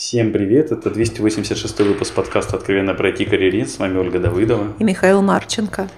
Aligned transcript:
Всем 0.00 0.32
привет, 0.32 0.72
это 0.72 0.88
286 0.88 1.78
выпуск 1.80 2.14
подкаста 2.14 2.56
«Откровенно 2.56 2.94
пройти 2.94 3.26
карьерин». 3.26 3.66
С 3.66 3.78
вами 3.78 3.98
Ольга 3.98 4.18
Давыдова. 4.18 4.68
И 4.78 4.82
Михаил 4.82 5.20
Марченко. 5.20 5.90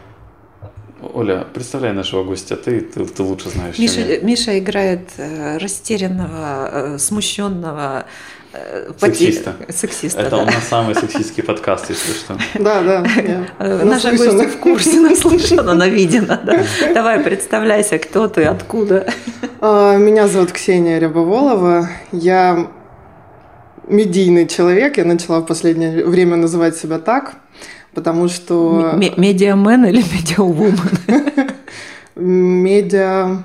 Оля, 1.15 1.47
представляй 1.55 1.93
нашего 1.93 2.25
гостя, 2.25 2.57
ты, 2.57 2.81
ты, 2.81 3.05
ты 3.05 3.23
лучше 3.23 3.51
знаешь. 3.51 3.79
Миша, 3.79 4.19
Миша 4.23 4.59
играет 4.59 5.09
э, 5.19 5.57
растерянного, 5.59 6.71
э, 6.73 6.99
смущенного 6.99 8.07
э, 8.53 8.91
сексиста. 8.99 9.55
сексиста. 9.69 10.21
Это 10.21 10.31
да. 10.31 10.39
у 10.39 10.47
нас 10.47 10.67
самый 10.69 10.97
сексистский 10.97 11.45
подкаст, 11.45 11.89
если 11.91 12.13
что. 12.13 12.37
Да, 12.59 12.83
да. 12.83 13.05
Наша 13.85 14.11
гостья 14.17 14.49
в 14.49 14.57
курсе, 14.59 14.99
наслышана, 14.99 15.75
навидена. 15.75 16.43
Да? 16.45 16.65
Давай, 16.93 17.21
представляйся, 17.21 18.01
кто 18.01 18.27
ты, 18.27 18.47
откуда. 18.47 19.07
А, 19.61 19.97
меня 19.97 20.27
зовут 20.27 20.51
Ксения 20.51 20.99
Рябоволова. 20.99 21.89
Я 22.11 22.69
медийный 23.93 24.47
человек. 24.49 24.97
Я 24.99 25.05
начала 25.05 25.41
в 25.41 25.47
последнее 25.47 26.05
время 26.05 26.37
называть 26.37 26.77
себя 26.77 26.99
так, 26.99 27.37
потому 27.95 28.29
что... 28.29 28.95
Медиамен 29.17 29.85
или 29.85 30.03
медиавумен? 30.03 30.79
Медиа... 32.17 33.43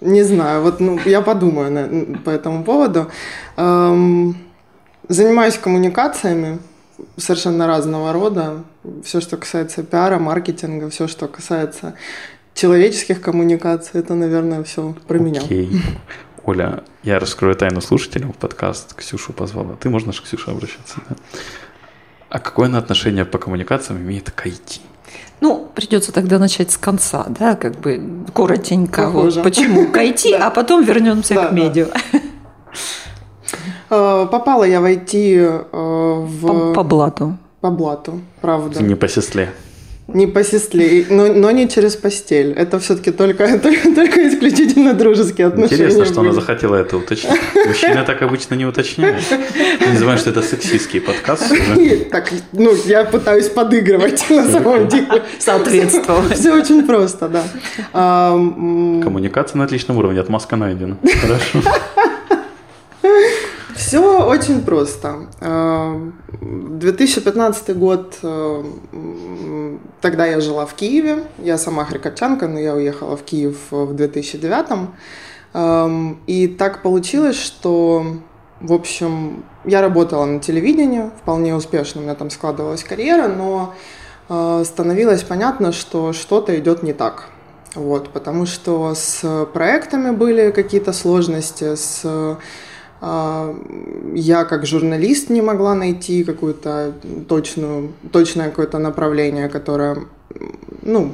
Не 0.00 0.22
знаю, 0.22 0.62
вот 0.62 0.78
ну, 0.78 1.00
я 1.06 1.22
подумаю 1.22 1.72
на, 1.72 2.16
по 2.18 2.30
этому 2.30 2.62
поводу. 2.62 3.10
Эм, 3.56 4.36
занимаюсь 5.08 5.58
коммуникациями 5.58 6.60
совершенно 7.16 7.66
разного 7.66 8.12
рода. 8.12 8.62
Все, 9.04 9.20
что 9.20 9.36
касается 9.36 9.82
пиара, 9.82 10.20
маркетинга, 10.20 10.88
все, 10.88 11.08
что 11.08 11.26
касается 11.26 11.94
человеческих 12.54 13.20
коммуникаций, 13.20 14.00
это, 14.00 14.14
наверное, 14.14 14.62
все 14.62 14.94
про 15.06 15.18
okay. 15.18 15.22
меня. 15.22 15.42
Оля, 16.48 16.82
я 17.02 17.18
раскрою 17.18 17.54
тайну 17.54 17.82
слушателям 17.82 18.32
в 18.32 18.36
подкаст. 18.36 18.94
Ксюшу 18.94 19.34
позвала. 19.34 19.76
Ты 19.78 19.90
можешь 19.90 20.18
к 20.18 20.24
Ксюше 20.24 20.50
обращаться, 20.50 20.96
да? 21.06 21.16
А 22.30 22.38
какое 22.38 22.68
она 22.68 22.78
отношение 22.78 23.26
по 23.26 23.36
коммуникациям 23.36 24.00
имеет 24.00 24.30
к 24.30 24.46
IT? 24.46 24.80
Ну, 25.42 25.70
придется 25.74 26.10
тогда 26.10 26.38
начать 26.38 26.70
с 26.70 26.78
конца, 26.78 27.26
да, 27.28 27.54
как 27.54 27.78
бы 27.80 28.24
коротенько. 28.32 29.10
Вот 29.10 29.42
почему 29.42 29.88
к 29.92 29.96
IT, 29.98 30.32
а 30.36 30.48
потом 30.48 30.84
вернемся 30.84 31.34
к 31.34 31.52
медиа. 31.52 31.88
Э, 33.90 34.26
попала 34.30 34.64
я 34.64 34.80
в 34.80 34.86
IT 34.86 35.12
э, 35.14 35.64
в... 35.70 36.46
По, 36.46 36.72
по 36.72 36.82
блату. 36.82 37.36
По 37.60 37.70
блату, 37.70 38.20
правда. 38.40 38.82
Не 38.82 38.94
по 38.94 39.06
сестле. 39.06 39.52
Не 40.08 40.26
по 40.26 40.42
сестле, 40.42 41.04
но, 41.10 41.26
но 41.26 41.50
не 41.50 41.68
через 41.68 41.94
постель. 41.94 42.52
Это 42.52 42.78
все-таки 42.80 43.10
только, 43.10 43.58
только, 43.62 43.94
только 43.94 44.26
исключительно 44.26 44.94
дружеские 44.94 45.48
отношения. 45.48 45.84
Интересно, 45.84 46.06
что 46.06 46.20
она 46.20 46.32
захотела 46.32 46.76
это 46.76 46.96
уточнить. 46.96 47.38
Мужчины 47.66 48.02
так 48.06 48.22
обычно 48.22 48.54
не 48.54 48.64
уточняют. 48.64 49.22
Не 49.86 49.92
забываем, 49.96 50.18
что 50.18 50.30
это 50.30 50.40
сексистский 50.40 51.02
подкаст. 51.02 51.52
Так, 52.10 52.32
ну, 52.52 52.74
я 52.86 53.04
пытаюсь 53.04 53.50
подыгрывать 53.50 54.24
на 54.30 54.50
самом 54.50 54.88
деле. 54.88 55.24
Соответствовать. 55.38 56.38
Все 56.38 56.54
очень 56.54 56.86
просто, 56.86 57.28
да. 57.28 57.44
Коммуникация 58.32 59.58
на 59.58 59.64
отличном 59.64 59.98
уровне, 59.98 60.20
отмазка 60.20 60.56
найдена. 60.56 60.96
Хорошо. 61.20 61.60
Все 63.88 64.22
очень 64.22 64.60
просто. 64.60 65.28
2015 65.40 67.78
год, 67.78 68.18
тогда 70.02 70.26
я 70.26 70.40
жила 70.42 70.66
в 70.66 70.74
Киеве. 70.74 71.24
Я 71.38 71.56
сама 71.56 71.86
харьковчанка, 71.86 72.48
но 72.48 72.60
я 72.60 72.74
уехала 72.74 73.16
в 73.16 73.22
Киев 73.22 73.56
в 73.70 73.94
2009. 73.94 74.90
И 76.26 76.48
так 76.48 76.82
получилось, 76.82 77.36
что, 77.36 78.04
в 78.60 78.74
общем, 78.74 79.42
я 79.64 79.80
работала 79.80 80.26
на 80.26 80.40
телевидении, 80.40 81.10
вполне 81.22 81.54
успешно 81.54 82.02
у 82.02 82.04
меня 82.04 82.14
там 82.14 82.28
складывалась 82.28 82.84
карьера, 82.84 83.28
но 83.28 83.72
становилось 84.64 85.22
понятно, 85.22 85.72
что 85.72 86.12
что-то 86.12 86.54
идет 86.58 86.82
не 86.82 86.92
так. 86.92 87.30
Вот, 87.74 88.10
потому 88.10 88.44
что 88.44 88.92
с 88.94 89.46
проектами 89.54 90.10
были 90.10 90.50
какие-то 90.50 90.92
сложности, 90.92 91.74
с 91.74 92.36
я 93.00 94.44
как 94.44 94.66
журналист 94.66 95.30
не 95.30 95.42
могла 95.42 95.74
найти 95.74 96.24
какую-то 96.24 96.92
точную, 97.28 97.92
точное 98.10 98.50
какое-то 98.50 98.78
направление, 98.78 99.48
которое, 99.48 99.98
ну, 100.82 101.12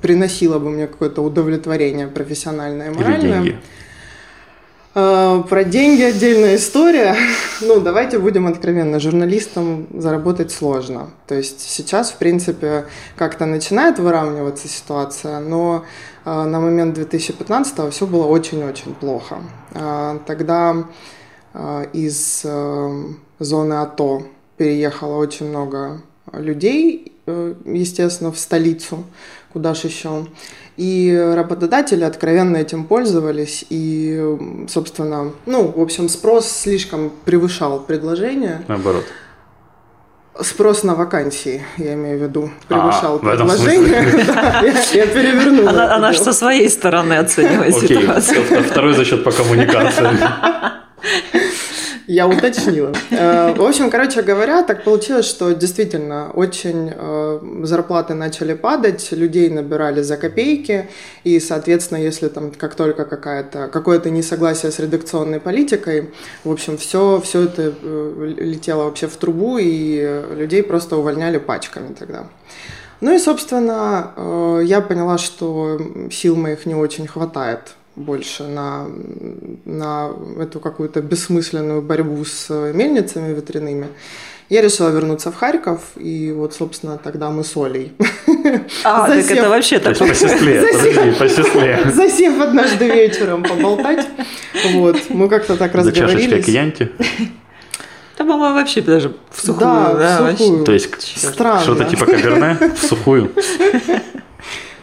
приносило 0.00 0.58
бы 0.58 0.70
мне 0.70 0.86
какое-то 0.86 1.22
удовлетворение 1.22 2.06
профессиональное 2.06 2.92
и 2.92 2.94
моральное. 2.94 3.18
Или 3.18 3.32
деньги. 3.32 3.58
А, 5.00 5.42
про 5.42 5.62
деньги 5.62 6.02
отдельная 6.02 6.56
история. 6.56 7.14
Ну, 7.60 7.80
давайте 7.80 8.18
будем 8.18 8.46
откровенны. 8.46 8.98
Журналистам 9.00 9.86
заработать 9.92 10.50
сложно. 10.50 11.10
То 11.26 11.34
есть 11.36 11.60
сейчас, 11.60 12.10
в 12.10 12.16
принципе, 12.16 12.86
как-то 13.16 13.46
начинает 13.46 13.98
выравниваться 13.98 14.66
ситуация, 14.68 15.38
но 15.38 15.84
а, 16.24 16.44
на 16.46 16.58
момент 16.60 16.94
2015 16.94 17.92
все 17.92 18.06
было 18.06 18.26
очень-очень 18.26 18.94
плохо. 18.94 19.38
А, 19.74 20.18
тогда 20.26 20.84
из 21.92 22.46
зоны 23.38 23.74
АТО 23.74 24.22
переехало 24.56 25.16
очень 25.16 25.48
много 25.48 26.02
людей, 26.32 27.12
э, 27.26 27.54
естественно, 27.64 28.30
в 28.30 28.38
столицу, 28.38 29.04
куда 29.52 29.74
же 29.74 29.88
еще. 29.88 30.26
И 30.78 31.12
работодатели 31.34 32.04
откровенно 32.04 32.56
этим 32.56 32.84
пользовались, 32.84 33.64
и, 33.68 34.36
собственно, 34.68 35.32
ну, 35.44 35.72
в 35.76 35.80
общем, 35.80 36.08
спрос 36.08 36.48
слишком 36.48 37.10
превышал 37.24 37.80
предложение. 37.80 38.64
Наоборот. 38.68 39.04
Спрос 40.40 40.84
на 40.84 40.94
вакансии, 40.94 41.64
я 41.78 41.94
имею 41.94 42.20
в 42.20 42.22
виду, 42.22 42.50
превышал 42.68 43.16
а, 43.16 43.18
предложение. 43.18 44.24
да, 44.28 44.60
я, 44.62 44.80
я 44.92 45.06
перевернула. 45.08 45.70
Она, 45.70 45.94
она 45.96 46.12
же 46.12 46.20
со 46.20 46.32
своей 46.32 46.70
стороны 46.70 47.14
оценивает 47.14 47.74
Окей, 47.76 48.00
ситуацию. 48.00 48.44
Второй 48.62 48.94
за 48.94 49.04
счет 49.04 49.24
по 49.24 49.32
коммуникации. 49.32 50.06
Я 52.08 52.26
уточнила. 52.26 52.92
Э, 53.10 53.52
в 53.54 53.62
общем, 53.62 53.90
короче 53.90 54.22
говоря, 54.22 54.62
так 54.62 54.82
получилось, 54.82 55.26
что 55.26 55.52
действительно 55.52 56.30
очень 56.30 56.90
э, 56.94 57.40
зарплаты 57.64 58.14
начали 58.14 58.54
падать, 58.54 59.12
людей 59.12 59.50
набирали 59.50 60.00
за 60.00 60.16
копейки, 60.16 60.88
и, 61.24 61.38
соответственно, 61.38 61.98
если 61.98 62.28
там 62.28 62.50
как 62.50 62.74
только 62.76 63.04
какая-то, 63.04 63.68
какое-то 63.68 64.08
несогласие 64.08 64.72
с 64.72 64.78
редакционной 64.78 65.38
политикой, 65.38 66.10
в 66.44 66.50
общем, 66.50 66.78
все, 66.78 67.20
все 67.22 67.42
это 67.42 67.74
э, 67.82 68.34
летело 68.38 68.84
вообще 68.84 69.06
в 69.06 69.16
трубу, 69.16 69.58
и 69.58 70.22
людей 70.34 70.62
просто 70.62 70.96
увольняли 70.96 71.36
пачками 71.36 71.92
тогда. 71.92 72.24
Ну 73.02 73.14
и, 73.14 73.18
собственно, 73.18 74.60
я 74.64 74.80
поняла, 74.80 75.18
что 75.18 75.78
сил 76.10 76.36
моих 76.36 76.66
не 76.66 76.74
очень 76.74 77.06
хватает 77.06 77.74
больше 77.98 78.44
на, 78.44 78.86
на 79.64 80.10
эту 80.40 80.60
какую-то 80.60 81.02
бессмысленную 81.02 81.82
борьбу 81.82 82.24
с 82.24 82.48
мельницами 82.72 83.34
ветряными. 83.34 83.88
Я 84.48 84.62
решила 84.62 84.88
вернуться 84.88 85.30
в 85.30 85.36
Харьков, 85.36 85.82
и 85.96 86.32
вот, 86.32 86.54
собственно, 86.54 86.96
тогда 86.96 87.28
мы 87.28 87.44
с 87.44 87.54
Олей. 87.54 87.92
А, 88.82 89.06
засев... 89.06 89.28
так 89.28 89.36
это 89.38 89.48
вообще 89.50 89.78
так. 89.78 89.98
По 89.98 90.06
по 90.06 90.14
сестре. 90.14 91.90
Засев 91.92 92.40
однажды 92.40 92.86
вечером 92.86 93.42
поболтать, 93.42 94.06
вот, 94.72 94.96
мы 95.10 95.28
как-то 95.28 95.56
так 95.56 95.74
разговорились. 95.74 96.12
За 96.12 96.16
чашечкой 96.16 96.42
кьянти? 96.42 96.92
Да, 98.16 98.24
по-моему, 98.24 98.54
вообще 98.54 98.80
даже 98.80 99.14
в 99.30 99.40
сухую. 99.40 99.60
Да, 99.60 99.94
да 99.94 100.32
в 100.32 100.38
сухую. 100.38 100.64
То 100.64 100.72
есть 100.72 100.88
что-то 101.62 101.84
типа 101.84 102.06
каверне 102.06 102.56
в 102.74 102.86
сухую? 102.86 103.30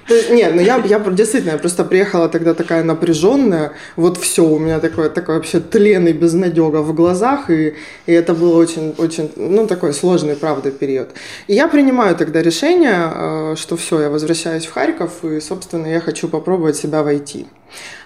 Нет, 0.08 0.54
ну 0.54 0.62
я, 0.62 0.78
я 0.86 1.00
действительно, 1.00 1.54
я 1.54 1.58
просто 1.58 1.84
приехала 1.84 2.30
тогда 2.30 2.54
такая 2.54 2.84
напряженная, 2.84 3.74
вот 3.96 4.18
все, 4.18 4.44
у 4.44 4.60
меня 4.60 4.80
такое, 4.80 5.10
такое 5.10 5.38
вообще 5.38 5.60
тлен 5.60 6.08
и 6.08 6.14
безнадега 6.14 6.82
в 6.84 6.94
глазах, 6.94 7.50
и, 7.50 7.74
и 8.06 8.12
это 8.12 8.36
было 8.36 8.56
очень, 8.58 8.94
очень, 9.00 9.32
ну, 9.36 9.66
такой 9.66 9.94
сложный, 9.94 10.36
правда, 10.36 10.70
период. 10.70 11.10
И 11.48 11.56
я 11.56 11.68
принимаю 11.68 12.16
тогда 12.16 12.44
решение, 12.44 13.12
э, 13.14 13.56
что 13.58 13.78
все, 13.78 14.02
я 14.02 14.10
возвращаюсь 14.12 14.68
в 14.68 14.74
Харьков, 14.74 15.24
и, 15.24 15.40
собственно, 15.40 15.88
я 15.88 16.00
хочу 16.00 16.28
попробовать 16.28 16.76
себя 16.76 17.02
войти. 17.02 17.48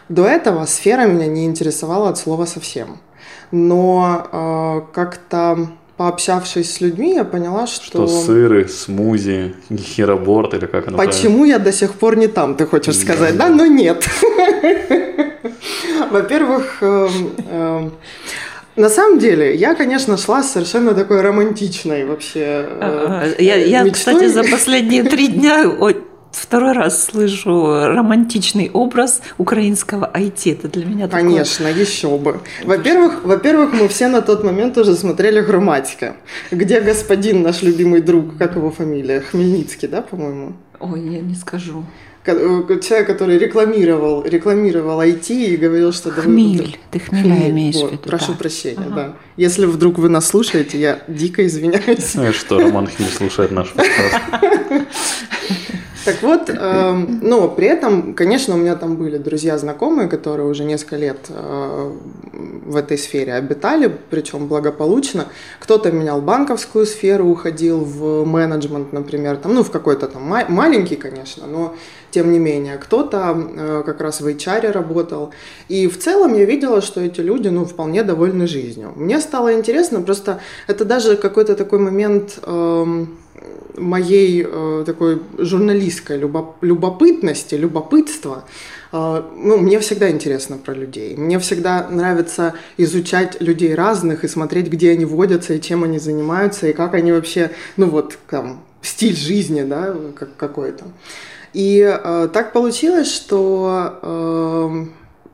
До 0.08 0.26
этого 0.26 0.66
сфера 0.66 1.06
меня 1.06 1.28
не 1.28 1.46
интересовала 1.46 2.10
от 2.10 2.18
слова 2.18 2.46
совсем. 2.46 3.00
Но 3.52 4.28
э, 4.32 4.94
как-то 4.94 5.68
пообщавшись 6.00 6.76
с 6.76 6.80
людьми, 6.80 7.14
я 7.14 7.26
поняла, 7.26 7.68
что... 7.68 8.08
Что 8.08 8.08
сыры, 8.08 8.70
смузи, 8.70 9.54
хероборд 9.70 10.54
или 10.54 10.66
как 10.66 10.88
оно 10.88 10.98
Почему 10.98 11.40
правильно? 11.40 11.58
я 11.58 11.60
до 11.60 11.74
сих 11.74 11.92
пор 11.92 12.16
не 12.16 12.28
там, 12.28 12.56
ты 12.56 12.66
хочешь 12.66 12.98
сказать, 12.98 13.36
да? 13.36 13.50
Но 13.50 13.66
нет. 13.66 14.08
Во-первых, 16.10 16.78
эм, 16.82 17.32
эм, 17.52 17.92
на 18.78 18.90
самом 18.90 19.20
деле, 19.20 19.54
я, 19.54 19.76
конечно, 19.76 20.16
шла 20.16 20.42
с 20.42 20.54
совершенно 20.54 20.94
такой 20.94 21.20
романтичной 21.20 22.06
вообще 22.06 22.66
э, 22.80 23.36
Я, 23.38 23.56
я 23.58 23.92
кстати, 23.92 24.28
за 24.28 24.46
последние 24.46 25.04
три 25.04 25.28
дня 25.28 25.70
второй 26.32 26.74
раз 26.74 27.06
слышу 27.06 27.86
романтичный 27.86 28.70
образ 28.72 29.22
украинского 29.38 30.10
IT. 30.14 30.52
Это 30.52 30.68
для 30.68 30.86
меня 30.86 31.08
такое... 31.08 31.24
Конечно, 31.24 31.68
еще 31.68 32.18
бы. 32.18 32.40
Во-первых, 32.64 33.24
во-первых, 33.24 33.74
мы 33.74 33.88
все 33.88 34.08
на 34.08 34.22
тот 34.22 34.44
момент 34.44 34.78
уже 34.78 34.96
смотрели 34.96 35.42
«Грамматика», 35.42 36.16
где 36.52 36.80
господин 36.82 37.42
наш 37.42 37.62
любимый 37.62 38.02
друг, 38.02 38.38
как 38.38 38.56
его 38.56 38.72
фамилия, 38.72 39.22
Хмельницкий, 39.22 39.88
да, 39.88 40.02
по-моему? 40.02 40.54
Ой, 40.80 41.02
я 41.02 41.20
не 41.20 41.36
скажу. 41.36 41.84
Э, 42.26 42.80
человек, 42.82 43.08
который 43.08 43.38
рекламировал, 43.38 44.24
рекламировал 44.24 45.02
IT 45.02 45.32
и 45.32 45.58
говорил, 45.58 45.92
что... 45.94 46.12
Хмель, 46.12 46.78
ты 46.92 47.00
хмеля 47.00 47.36
Хмель. 47.36 47.50
имеешь 47.50 47.76
вот, 47.76 47.90
в 47.90 47.92
виду. 47.94 48.04
Прошу 48.04 48.34
да. 48.34 48.38
прощения, 48.38 48.86
ага. 48.86 48.96
да. 48.96 49.16
Если 49.38 49.66
вдруг 49.66 49.98
вы 49.98 50.10
нас 50.10 50.28
слушаете, 50.28 50.80
я 50.80 51.00
дико 51.08 51.46
извиняюсь. 51.46 52.16
Ну 52.16 52.30
и 52.30 52.32
что, 52.32 52.60
Роман 52.60 52.88
Хмель 52.88 53.10
слушает 53.10 53.52
наш 53.52 53.72
подкаст. 53.72 54.22
Так 56.06 56.22
вот, 56.22 56.50
э, 56.50 57.06
ну, 57.22 57.50
при 57.50 57.68
этом, 57.68 58.14
конечно, 58.14 58.56
у 58.56 58.58
меня 58.58 58.76
там 58.76 58.96
были 58.96 59.18
друзья, 59.18 59.58
знакомые, 59.58 60.08
которые 60.08 60.48
уже 60.48 60.64
несколько 60.64 60.96
лет 60.96 61.18
э, 61.30 61.92
в 62.66 62.76
этой 62.76 62.98
сфере 62.98 63.34
обитали, 63.34 63.92
причем 64.10 64.48
благополучно. 64.48 65.26
Кто-то 65.60 65.92
менял 65.92 66.22
банковскую 66.22 66.86
сферу, 66.86 67.28
уходил 67.28 67.80
в 67.80 68.26
менеджмент, 68.26 68.94
например, 68.94 69.38
там, 69.38 69.54
ну, 69.54 69.64
в 69.64 69.72
какой-то 69.72 70.08
там 70.08 70.24
ма- 70.24 70.46
маленький, 70.48 70.96
конечно, 70.96 71.48
но 71.48 71.76
тем 72.12 72.32
не 72.32 72.40
менее. 72.40 72.78
Кто-то 72.78 73.36
э, 73.56 73.84
как 73.86 74.02
раз 74.02 74.22
в 74.22 74.28
HR 74.28 74.72
работал. 74.72 75.32
И 75.68 75.88
в 75.88 76.00
целом 76.00 76.34
я 76.34 76.46
видела, 76.46 76.82
что 76.82 77.02
эти 77.02 77.22
люди, 77.22 77.50
ну, 77.50 77.66
вполне 77.66 78.04
довольны 78.04 78.48
жизнью. 78.48 78.94
Мне 78.96 79.20
стало 79.20 79.54
интересно, 79.54 80.02
просто 80.02 80.40
это 80.68 80.86
даже 80.86 81.18
какой-то 81.18 81.56
такой 81.56 81.80
момент... 81.80 82.40
Э, 82.44 83.06
моей 83.80 84.46
э, 84.46 84.84
такой 84.86 85.22
журналистской 85.38 86.18
любопытности, 86.18 87.56
любопытства, 87.56 88.46
э, 88.92 89.24
ну, 89.36 89.58
мне 89.58 89.80
всегда 89.80 90.10
интересно 90.12 90.58
про 90.58 90.74
людей. 90.74 91.16
Мне 91.16 91.40
всегда 91.40 91.88
нравится 91.90 92.54
изучать 92.78 93.42
людей 93.42 93.74
разных 93.76 94.24
и 94.24 94.28
смотреть, 94.28 94.68
где 94.68 94.92
они 94.92 95.06
водятся, 95.06 95.54
и 95.54 95.62
чем 95.62 95.84
они 95.84 96.00
занимаются, 96.00 96.68
и 96.68 96.74
как 96.74 96.94
они 96.94 97.12
вообще, 97.12 97.52
ну 97.78 97.88
вот, 97.88 98.18
там, 98.30 98.64
стиль 98.82 99.16
жизни, 99.16 99.64
да, 99.64 99.96
как, 100.16 100.36
какой-то. 100.36 100.86
И 101.54 101.80
э, 101.82 102.30
так 102.32 102.54
получилось, 102.54 103.12
что, 103.12 104.00
э, 104.02 104.86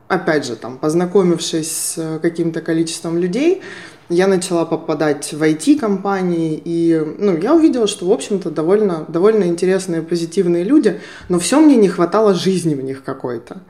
опять 0.08 0.46
же, 0.46 0.56
там, 0.56 0.78
познакомившись 0.78 1.70
с 1.70 2.18
каким-то 2.22 2.60
количеством 2.60 3.18
людей, 3.18 3.62
я 4.08 4.28
начала 4.28 4.64
попадать 4.64 5.32
в 5.32 5.42
IT-компании, 5.42 6.60
и 6.64 7.02
ну, 7.18 7.36
я 7.36 7.54
увидела, 7.54 7.86
что, 7.86 8.06
в 8.06 8.12
общем-то, 8.12 8.50
довольно, 8.50 9.04
довольно 9.08 9.44
интересные, 9.44 10.02
позитивные 10.02 10.62
люди, 10.62 11.00
но 11.28 11.38
все 11.38 11.60
мне 11.60 11.76
не 11.76 11.88
хватало 11.88 12.34
жизни 12.34 12.74
в 12.74 12.84
них 12.84 13.02
какой-то. 13.02 13.62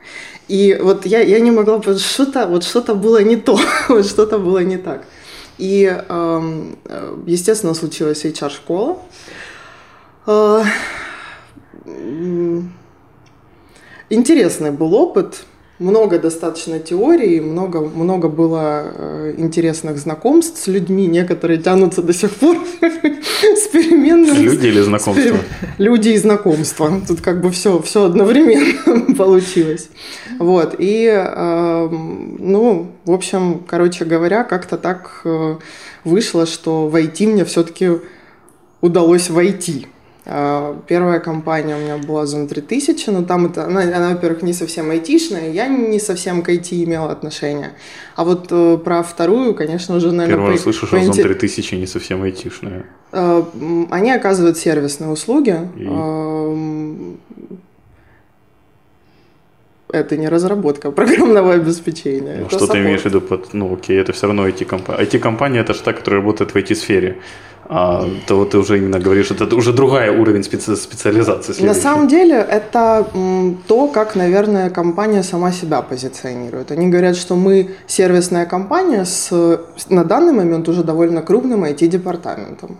И 0.48 0.78
вот 0.80 1.06
я, 1.06 1.20
я 1.20 1.40
не 1.40 1.50
могла, 1.50 1.80
что-то 1.96 2.46
вот 2.46 2.64
что-то 2.64 2.94
было 2.94 3.22
не 3.22 3.36
то, 3.36 3.58
вот 3.88 4.06
что-то 4.06 4.38
было 4.38 4.62
не 4.62 4.76
так. 4.76 5.04
И, 5.58 5.84
эм, 6.08 6.78
естественно, 7.26 7.72
случилась 7.72 8.24
HR-школа. 8.24 8.98
Э, 10.26 10.62
интересный 14.10 14.70
был 14.70 14.94
опыт, 14.94 15.44
много 15.78 16.18
достаточно 16.18 16.78
теорий, 16.78 17.40
много, 17.40 17.80
много 17.80 18.28
было 18.28 18.84
э, 18.86 19.34
интересных 19.36 19.98
знакомств 19.98 20.62
с 20.62 20.66
людьми, 20.68 21.06
некоторые 21.06 21.58
тянутся 21.58 22.02
до 22.02 22.12
сих 22.12 22.30
пор 22.30 22.56
с 22.80 23.68
переменным. 23.68 24.36
Люди 24.36 24.66
или 24.66 24.80
знакомства? 24.80 25.36
Люди 25.78 26.08
и 26.10 26.16
знакомства. 26.16 27.00
Тут 27.06 27.20
как 27.20 27.42
бы 27.42 27.50
все, 27.50 27.80
все 27.82 28.04
одновременно 28.04 29.14
получилось. 29.18 29.88
Вот, 30.38 30.76
и, 30.78 31.06
э, 31.06 31.88
ну, 31.90 32.92
в 33.04 33.12
общем, 33.12 33.62
короче 33.66 34.04
говоря, 34.04 34.44
как-то 34.44 34.78
так 34.78 35.20
э, 35.24 35.56
вышло, 36.04 36.46
что 36.46 36.88
войти 36.88 37.26
мне 37.26 37.44
все-таки 37.44 37.90
удалось 38.80 39.28
войти. 39.28 39.88
А, 40.28 40.76
первая 40.88 41.20
компания 41.20 41.76
у 41.76 41.78
меня 41.78 41.98
была 41.98 42.24
Zone 42.24 42.48
3000, 42.48 43.10
но 43.10 43.22
там 43.22 43.46
это, 43.46 43.64
она, 43.64 43.82
она 43.82 44.10
во-первых, 44.10 44.42
не 44.42 44.52
совсем 44.52 44.90
айтишная, 44.90 45.52
я 45.52 45.68
не 45.68 46.00
совсем 46.00 46.42
к 46.42 46.48
IT 46.48 46.82
имела 46.82 47.12
отношение. 47.12 47.74
А 48.16 48.24
вот 48.24 48.48
э, 48.50 48.76
про 48.84 49.04
вторую, 49.04 49.54
конечно, 49.54 49.94
уже, 49.94 50.10
наверное... 50.10 50.36
Первый 50.36 50.52
раз 50.52 50.62
слышу, 50.62 50.86
что 50.86 50.96
Zone 50.96 51.22
3000 51.22 51.74
не 51.76 51.86
совсем 51.86 52.22
айтишная. 52.22 52.86
Э, 53.12 53.44
они 53.90 54.10
оказывают 54.10 54.58
сервисные 54.58 55.10
услуги. 55.10 55.56
И? 55.76 55.86
Э, 55.88 57.14
это 59.92 60.16
не 60.16 60.28
разработка 60.28 60.90
программного 60.92 61.54
обеспечения. 61.54 62.38
Ну, 62.40 62.50
что 62.50 62.66
ты 62.66 62.78
имеешь 62.78 63.02
в 63.02 63.04
виду 63.04 63.20
под, 63.20 63.54
ну 63.54 63.72
окей, 63.72 64.00
это 64.00 64.12
все 64.12 64.26
равно 64.26 64.48
IT-компания. 64.48 65.04
IT-компания 65.04 65.60
это 65.60 65.72
же 65.72 65.82
та, 65.82 65.92
которая 65.92 66.20
работает 66.20 66.50
в 66.52 66.56
IT-сфере 66.56 67.18
а, 67.68 68.08
то 68.26 68.36
вот 68.36 68.50
ты 68.50 68.58
уже 68.58 68.78
именно 68.78 69.00
говоришь, 69.00 69.30
это 69.30 69.56
уже 69.56 69.72
другая 69.72 70.12
уровень 70.12 70.42
специ- 70.42 70.76
специализации. 70.76 71.52
Следующий. 71.52 71.66
На 71.66 71.74
самом 71.74 72.08
деле 72.08 72.36
это 72.36 73.06
то, 73.66 73.88
как, 73.88 74.14
наверное, 74.14 74.70
компания 74.70 75.22
сама 75.22 75.52
себя 75.52 75.82
позиционирует. 75.82 76.70
Они 76.70 76.88
говорят, 76.88 77.16
что 77.16 77.34
мы 77.34 77.70
сервисная 77.86 78.46
компания 78.46 79.04
с 79.04 79.30
на 79.88 80.04
данный 80.04 80.32
момент 80.32 80.68
уже 80.68 80.84
довольно 80.84 81.22
крупным 81.22 81.64
IT-департаментом. 81.64 82.76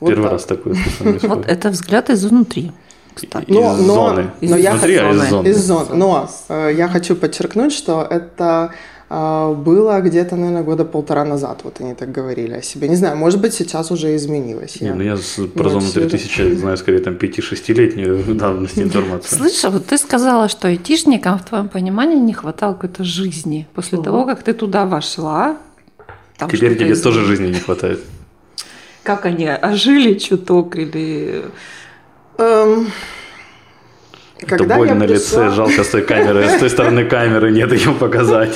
Вот 0.00 0.10
Первый 0.10 0.24
так. 0.24 0.32
раз 0.32 0.44
такое. 0.44 0.76
Вот 1.22 1.46
это 1.46 1.70
взгляд 1.70 2.10
изнутри. 2.10 2.72
Кстати. 3.14 3.46
Но, 3.48 3.74
из 3.74 3.86
но, 3.86 3.94
зоны. 3.94 4.30
Но 4.42 4.56
я 4.56 4.72
Внутри, 4.72 4.96
хочу, 4.96 5.08
а 5.08 5.12
из 5.12 5.30
зоны. 5.30 5.48
Из 5.48 5.56
зоны. 5.56 5.94
Но 5.94 6.30
э, 6.50 6.72
я 6.76 6.88
хочу 6.88 7.16
подчеркнуть, 7.16 7.72
что 7.72 8.06
это 8.08 8.36
а, 8.46 8.70
было 9.08 10.00
где-то, 10.00 10.36
наверное, 10.36 10.64
года 10.64 10.84
полтора 10.84 11.24
назад, 11.24 11.60
вот 11.62 11.80
они 11.80 11.94
так 11.94 12.10
говорили 12.10 12.54
о 12.54 12.62
себе. 12.62 12.88
Не 12.88 12.96
знаю, 12.96 13.16
может 13.16 13.40
быть, 13.40 13.54
сейчас 13.54 13.90
уже 13.90 14.16
изменилось. 14.16 14.80
Не, 14.80 14.88
я 14.88 14.94
ну 14.94 15.02
я 15.02 15.16
про 15.54 15.68
зону 15.68 15.86
3000 15.92 16.54
знаю, 16.56 16.76
скорее, 16.76 16.98
там 16.98 17.14
5-6-летнюю 17.14 18.34
давности 18.34 18.80
информацию. 18.80 19.38
Слышь, 19.38 19.72
вот 19.72 19.86
ты 19.86 19.98
сказала, 19.98 20.48
что 20.48 20.68
айтишникам, 20.68 21.38
в 21.38 21.44
твоем 21.44 21.68
понимании, 21.68 22.16
не 22.16 22.32
хватало 22.32 22.74
какой-то 22.74 23.04
жизни. 23.04 23.68
После 23.74 24.02
того, 24.02 24.24
как 24.24 24.42
ты 24.42 24.52
туда 24.52 24.86
вошла, 24.86 25.56
Теперь 26.38 26.76
тебе 26.76 26.94
тоже 26.94 27.24
жизни 27.24 27.48
не 27.48 27.60
хватает. 27.60 28.00
Как 29.02 29.24
они 29.24 29.48
ожили 29.48 30.14
чуток 30.18 30.76
или... 30.76 31.44
Когда 34.40 34.64
Это 34.64 34.74
боль 34.74 34.92
на 34.92 35.06
пришла... 35.06 35.46
лице, 35.46 35.50
жалко 35.50 35.82
с 35.82 35.88
той 35.88 36.02
камеры, 36.02 36.46
с 36.48 36.58
той 36.58 36.68
стороны 36.68 37.04
камеры 37.06 37.50
нет 37.50 37.72
ее 37.72 37.92
показать. 37.92 38.54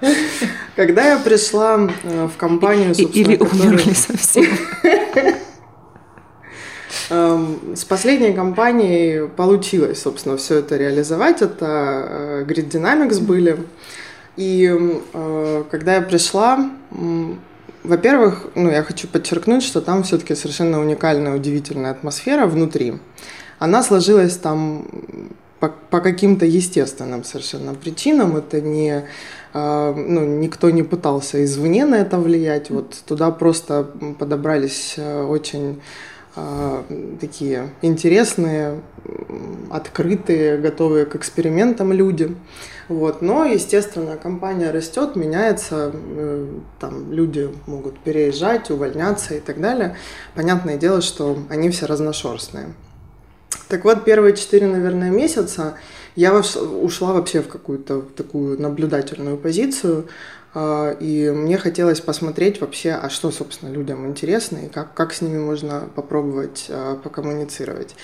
Когда 0.76 1.12
я 1.12 1.18
пришла 1.18 1.78
в 2.04 2.36
компанию, 2.36 2.94
Или 2.94 3.36
умерли 3.38 3.94
совсем. 3.94 4.46
Эм, 7.08 7.76
с 7.76 7.84
последней 7.84 8.32
компанией 8.32 9.28
получилось, 9.28 10.02
собственно, 10.02 10.36
все 10.36 10.56
это 10.56 10.76
реализовать. 10.76 11.40
Это 11.40 11.64
э, 12.08 12.44
Grid 12.46 12.70
Dynamics 12.70 13.20
были. 13.20 13.58
И 14.36 14.68
э, 15.12 15.64
когда 15.70 15.94
я 15.96 16.02
пришла, 16.02 16.68
во-первых, 17.84 18.48
ну, 18.54 18.70
я 18.70 18.82
хочу 18.82 19.06
подчеркнуть, 19.08 19.62
что 19.62 19.80
там 19.80 20.02
все-таки 20.02 20.34
совершенно 20.34 20.80
уникальная, 20.80 21.34
удивительная 21.34 21.92
атмосфера 21.92 22.46
внутри 22.46 22.98
она 23.58 23.82
сложилась 23.82 24.36
там 24.36 24.86
по, 25.60 25.68
по 25.68 26.00
каким-то 26.00 26.44
естественным 26.44 27.24
совершенно 27.24 27.74
причинам. 27.74 28.36
Это 28.36 28.60
не, 28.60 29.04
а, 29.52 29.94
ну, 29.94 30.24
никто 30.24 30.70
не 30.70 30.82
пытался 30.82 31.44
извне 31.44 31.84
на 31.86 31.96
это 31.96 32.18
влиять. 32.18 32.70
Вот 32.70 32.96
туда 33.06 33.30
просто 33.30 33.86
подобрались 34.18 34.94
э, 34.98 35.22
очень 35.22 35.80
а, 36.34 36.84
такие 37.20 37.70
интересные, 37.80 38.82
открытые, 39.70 40.58
готовые 40.58 41.06
к 41.06 41.16
экспериментам 41.16 41.92
люди. 41.92 42.36
Вот. 42.88 43.22
Но, 43.22 43.44
естественно, 43.44 44.16
компания 44.16 44.70
растет, 44.70 45.16
меняется, 45.16 45.92
э, 45.94 46.46
там 46.78 47.10
люди 47.10 47.50
могут 47.66 47.98
переезжать, 47.98 48.70
увольняться 48.70 49.34
и 49.34 49.40
так 49.40 49.60
далее. 49.60 49.96
Понятное 50.34 50.76
дело, 50.76 51.00
что 51.00 51.38
они 51.48 51.70
все 51.70 51.86
разношерстные. 51.86 52.74
Так 53.68 53.84
вот, 53.84 54.04
первые 54.04 54.36
четыре, 54.36 54.66
наверное, 54.66 55.10
месяца 55.10 55.74
я 56.14 56.32
ушла 56.34 57.12
вообще 57.12 57.42
в 57.42 57.48
какую-то 57.48 58.02
такую 58.16 58.60
наблюдательную 58.60 59.36
позицию, 59.36 60.06
а, 60.54 60.92
и 60.92 61.30
мне 61.30 61.58
хотелось 61.58 62.00
посмотреть 62.00 62.60
вообще, 62.60 62.92
а 62.92 63.10
что, 63.10 63.30
собственно, 63.30 63.70
людям 63.70 64.06
интересно, 64.06 64.58
и 64.58 64.68
как, 64.68 64.94
как 64.94 65.12
с 65.12 65.20
ними 65.20 65.38
можно 65.38 65.88
попробовать 65.94 66.66
а, 66.70 66.96
покоммуницировать. 66.96 67.94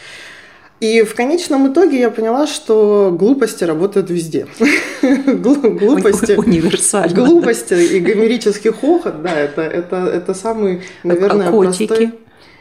И 0.80 1.02
в 1.04 1.14
конечном 1.14 1.72
итоге 1.72 2.00
я 2.00 2.10
поняла, 2.10 2.48
что 2.48 3.14
глупости 3.16 3.62
работают 3.62 4.10
везде. 4.10 4.48
Глупости. 5.00 6.32
Универсально. 6.32 7.14
Глупости 7.14 7.74
и 7.74 8.00
гомерический 8.00 8.72
хохот, 8.72 9.22
да, 9.22 9.38
это, 9.38 9.62
это, 9.62 9.96
это 10.08 10.34
самый, 10.34 10.82
наверное, 11.04 11.50
а 11.50 11.52
простой 11.52 12.12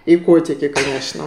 И 0.05 0.17
котики, 0.17 0.67
конечно. 0.67 1.25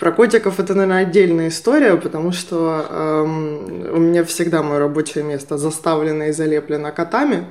Про 0.00 0.10
котиков 0.10 0.58
это, 0.58 0.74
наверное, 0.74 1.02
отдельная 1.02 1.48
история, 1.48 1.96
потому 1.96 2.32
что 2.32 2.84
эм, 2.90 3.94
у 3.94 4.00
меня 4.00 4.24
всегда 4.24 4.62
мое 4.62 4.80
рабочее 4.80 5.22
место 5.22 5.58
заставлено 5.58 6.24
и 6.24 6.32
залеплено 6.32 6.90
котами. 6.90 7.46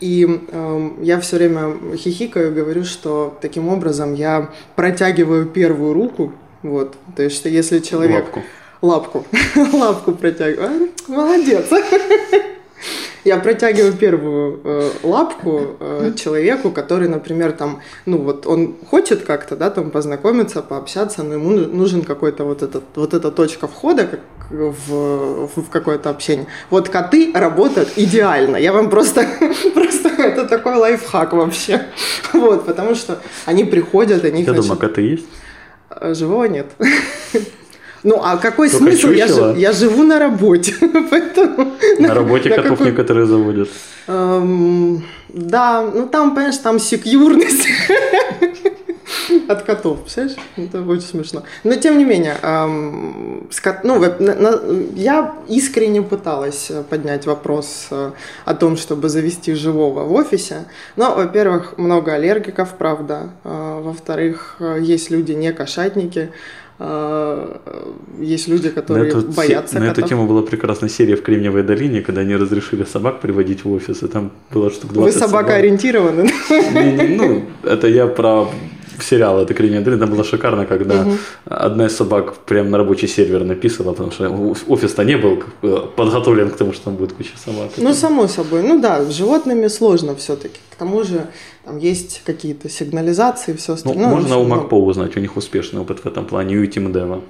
И 0.00 0.26
э, 0.50 0.90
я 1.00 1.18
все 1.20 1.36
время 1.36 1.96
хихикаю, 1.96 2.54
говорю, 2.54 2.84
что 2.84 3.36
таким 3.40 3.68
образом 3.68 4.14
я 4.14 4.50
протягиваю 4.76 5.46
первую 5.46 5.94
руку. 5.94 6.32
Вот. 6.62 6.96
То 7.16 7.22
есть, 7.22 7.36
что 7.36 7.48
если 7.48 7.78
человек... 7.78 8.26
Лапку. 8.26 8.42
Лапку. 8.82 9.26
Лапку 9.76 10.12
протягиваю. 10.12 10.90
А, 11.08 11.10
молодец. 11.10 11.66
Я 13.24 13.38
протягиваю 13.38 13.92
первую 13.92 14.60
э, 14.64 14.90
лапку 15.02 15.76
э, 15.80 16.12
человеку, 16.16 16.70
который, 16.70 17.08
например, 17.08 17.52
там, 17.52 17.80
ну 18.06 18.18
вот 18.18 18.46
он 18.46 18.76
хочет 18.90 19.24
как-то, 19.24 19.56
да, 19.56 19.70
там 19.70 19.90
познакомиться, 19.90 20.62
пообщаться, 20.62 21.22
но 21.22 21.34
ему 21.34 21.50
нужен 21.50 22.02
какой-то 22.02 22.44
вот 22.44 22.62
этот, 22.62 22.84
вот 22.94 23.14
эта 23.14 23.30
точка 23.30 23.66
входа, 23.68 24.06
как 24.06 24.20
в, 24.50 25.48
в 25.48 25.70
какое-то 25.70 26.10
общение. 26.10 26.46
Вот 26.70 26.88
коты 26.88 27.32
работают 27.34 27.90
идеально. 27.96 28.56
Я 28.56 28.72
вам 28.72 28.90
просто, 28.90 29.26
просто 29.74 30.08
это 30.08 30.46
такой 30.46 30.76
лайфхак 30.76 31.32
вообще. 31.32 31.82
Вот, 32.32 32.66
потому 32.66 32.94
что 32.94 33.18
они 33.46 33.64
приходят, 33.64 34.24
они 34.24 34.42
Я 34.42 34.52
думаю, 34.52 34.78
коты 34.78 35.02
есть? 35.02 35.26
Э, 35.90 36.14
живого 36.14 36.44
нет. 36.44 36.66
Ну, 38.04 38.20
а 38.22 38.36
какой 38.36 38.70
Только 38.70 38.96
смысл? 38.96 39.10
Я, 39.10 39.26
жив, 39.26 39.58
я 39.58 39.72
живу 39.72 40.04
на 40.04 40.20
работе. 40.20 40.72
Поэтому 41.10 41.67
на 41.98 42.14
работе 42.14 42.50
котов 42.54 42.80
некоторые 42.80 43.26
заводят. 43.26 43.68
Эм, 44.06 45.04
да, 45.28 45.82
ну 45.82 46.06
там, 46.06 46.34
понимаешь, 46.34 46.56
там 46.58 46.78
секьюрность 46.78 47.66
от 49.48 49.62
котов, 49.62 50.00
представляешь? 50.02 50.38
Это 50.56 50.82
очень 50.82 51.02
смешно. 51.02 51.42
Но 51.64 51.74
тем 51.74 51.98
не 51.98 52.04
менее, 52.04 52.36
эм, 52.42 53.48
ну, 53.82 53.98
на, 53.98 54.34
на, 54.34 54.60
я 54.94 55.34
искренне 55.48 56.02
пыталась 56.02 56.70
поднять 56.90 57.26
вопрос 57.26 57.88
э, 57.90 58.12
о 58.44 58.54
том, 58.54 58.76
чтобы 58.76 59.08
завести 59.08 59.54
живого 59.54 60.04
в 60.04 60.12
офисе. 60.12 60.64
Но, 60.96 61.14
во-первых, 61.14 61.78
много 61.78 62.14
аллергиков, 62.14 62.74
правда. 62.78 63.30
Э, 63.44 63.80
во-вторых, 63.82 64.56
э, 64.60 64.78
есть 64.80 65.10
люди 65.10 65.32
не 65.32 65.52
кошатники. 65.52 66.30
А, 66.80 67.60
есть 68.20 68.46
люди, 68.46 68.70
которые 68.70 69.12
на 69.12 69.18
эту, 69.18 69.32
боятся 69.32 69.80
На 69.80 69.88
котов. 69.88 69.98
эту 69.98 70.08
тему 70.08 70.26
была 70.28 70.42
прекрасная 70.42 70.88
серия 70.88 71.16
в 71.16 71.22
Кремниевой 71.22 71.64
долине, 71.64 72.02
когда 72.02 72.20
они 72.20 72.36
разрешили 72.36 72.84
собак 72.84 73.20
приводить 73.20 73.64
в 73.64 73.72
офис, 73.72 74.02
и 74.02 74.06
там 74.06 74.30
было 74.52 74.70
штук 74.70 74.92
20 74.92 75.14
Вы 75.14 75.20
собака 75.20 75.54
ориентированы? 75.54 76.30
Ну, 77.16 77.44
это 77.64 77.88
я 77.88 78.06
про 78.06 78.48
сериал 79.02 79.40
это 79.40 79.54
Кремниевая 79.54 79.84
долина, 79.84 80.00
там 80.00 80.10
было 80.10 80.24
шикарно, 80.24 80.66
когда 80.66 81.02
угу. 81.02 81.12
одна 81.44 81.86
из 81.86 81.96
собак 81.96 82.34
прямо 82.46 82.70
на 82.70 82.78
рабочий 82.78 83.08
сервер 83.08 83.44
написала, 83.44 83.92
потому 83.92 84.10
что 84.10 84.54
офис-то 84.68 85.04
не 85.04 85.16
был 85.16 85.42
подготовлен 85.96 86.50
к 86.50 86.56
тому, 86.56 86.72
что 86.72 86.84
там 86.84 86.96
будет 86.96 87.12
куча 87.12 87.36
собак. 87.36 87.70
Ну, 87.76 87.94
само 87.94 88.28
собой. 88.28 88.62
Ну 88.62 88.80
да, 88.80 89.04
с 89.04 89.10
животными 89.10 89.68
сложно 89.68 90.14
все-таки. 90.14 90.58
К 90.70 90.76
тому 90.76 91.04
же 91.04 91.26
там 91.64 91.78
есть 91.78 92.22
какие-то 92.24 92.68
сигнализации 92.68 93.52
и 93.52 93.56
все 93.56 93.74
остальное. 93.74 94.06
Ну, 94.06 94.14
можно 94.14 94.38
у 94.38 94.46
MacPo 94.46 94.76
узнать, 94.76 95.16
у 95.16 95.20
них 95.20 95.36
успешный 95.36 95.80
опыт 95.80 96.00
в 96.00 96.06
этом 96.06 96.24
плане, 96.24 96.54
и 96.54 96.58
у 96.58 96.64
TeamDev. 96.64 97.20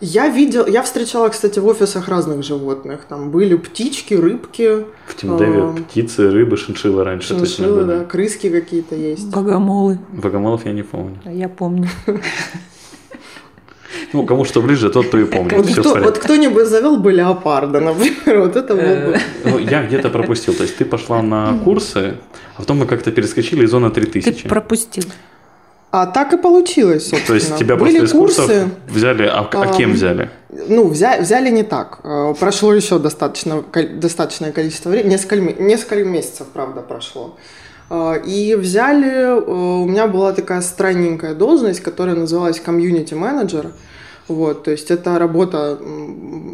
Я 0.00 0.28
видел, 0.28 0.66
я 0.66 0.82
встречала, 0.82 1.28
кстати, 1.28 1.58
в 1.58 1.66
офисах 1.66 2.08
разных 2.08 2.42
животных. 2.42 3.00
Там 3.06 3.30
были 3.30 3.54
птички, 3.56 4.14
рыбки. 4.14 4.86
В 5.06 5.14
Тимдеве 5.14 5.74
э, 5.76 5.82
птицы, 5.82 6.30
рыбы, 6.30 6.56
шиншиллы 6.56 7.04
раньше 7.04 7.36
шиншиллы, 7.36 7.84
да, 7.84 8.04
крыски 8.04 8.48
какие-то 8.48 8.94
есть. 8.94 9.30
Богомолы. 9.30 9.98
Богомолов 10.12 10.64
я 10.64 10.72
не 10.72 10.82
помню. 10.82 11.18
Я 11.26 11.50
помню. 11.50 11.88
Ну, 14.12 14.26
кому 14.26 14.44
что 14.44 14.60
ближе, 14.62 14.90
тот 14.90 15.10
то 15.10 15.18
и 15.18 15.24
помнит. 15.24 15.52
Вот, 15.52 15.66
кто, 15.70 15.94
вот 16.00 16.18
кто-нибудь 16.18 16.66
завел 16.66 16.96
бы 16.96 17.12
леопарда, 17.12 17.80
например, 17.80 18.40
вот 18.40 18.56
это 18.56 18.74
было 18.74 19.12
бы. 19.12 19.18
Ну, 19.44 19.58
я 19.58 19.84
где-то 19.84 20.08
пропустил. 20.08 20.54
То 20.54 20.62
есть 20.64 20.76
ты 20.76 20.84
пошла 20.84 21.22
на 21.22 21.58
курсы, 21.64 22.16
а 22.56 22.60
потом 22.60 22.78
мы 22.78 22.86
как-то 22.86 23.12
перескочили 23.12 23.64
из 23.64 23.70
зоны 23.70 23.90
3000. 23.90 24.42
Ты 24.42 24.48
пропустил. 24.48 25.04
А 25.92 26.06
так 26.06 26.32
и 26.32 26.36
получилось, 26.36 27.08
собственно. 27.08 27.26
То 27.26 27.34
есть 27.34 27.56
тебя 27.56 27.76
Были 27.76 28.00
после 28.00 28.18
курсы, 28.18 28.36
курсов 28.36 28.68
взяли, 28.88 29.26
а, 29.26 29.48
а 29.50 29.76
кем 29.76 29.92
взяли? 29.92 30.30
Ну, 30.68 30.88
взяли, 30.88 31.22
взяли 31.22 31.50
не 31.50 31.64
так. 31.64 31.98
А, 32.04 32.32
прошло 32.34 32.72
еще 32.72 33.00
достаточно, 33.00 33.64
достаточное 33.94 34.52
количество 34.52 34.90
времени, 34.90 35.12
несколько, 35.12 35.36
несколько 35.60 36.04
месяцев, 36.04 36.46
правда, 36.52 36.80
прошло. 36.80 37.36
А, 37.88 38.14
и 38.14 38.54
взяли, 38.54 39.10
э, 39.10 39.40
у 39.42 39.84
меня 39.84 40.06
была 40.06 40.32
такая 40.32 40.60
странненькая 40.60 41.34
должность, 41.34 41.80
которая 41.80 42.14
называлась 42.14 42.60
комьюнити 42.60 43.14
менеджер. 43.14 43.72
Вот, 44.30 44.62
то 44.62 44.70
есть 44.70 44.92
это 44.92 45.18
работа 45.18 45.76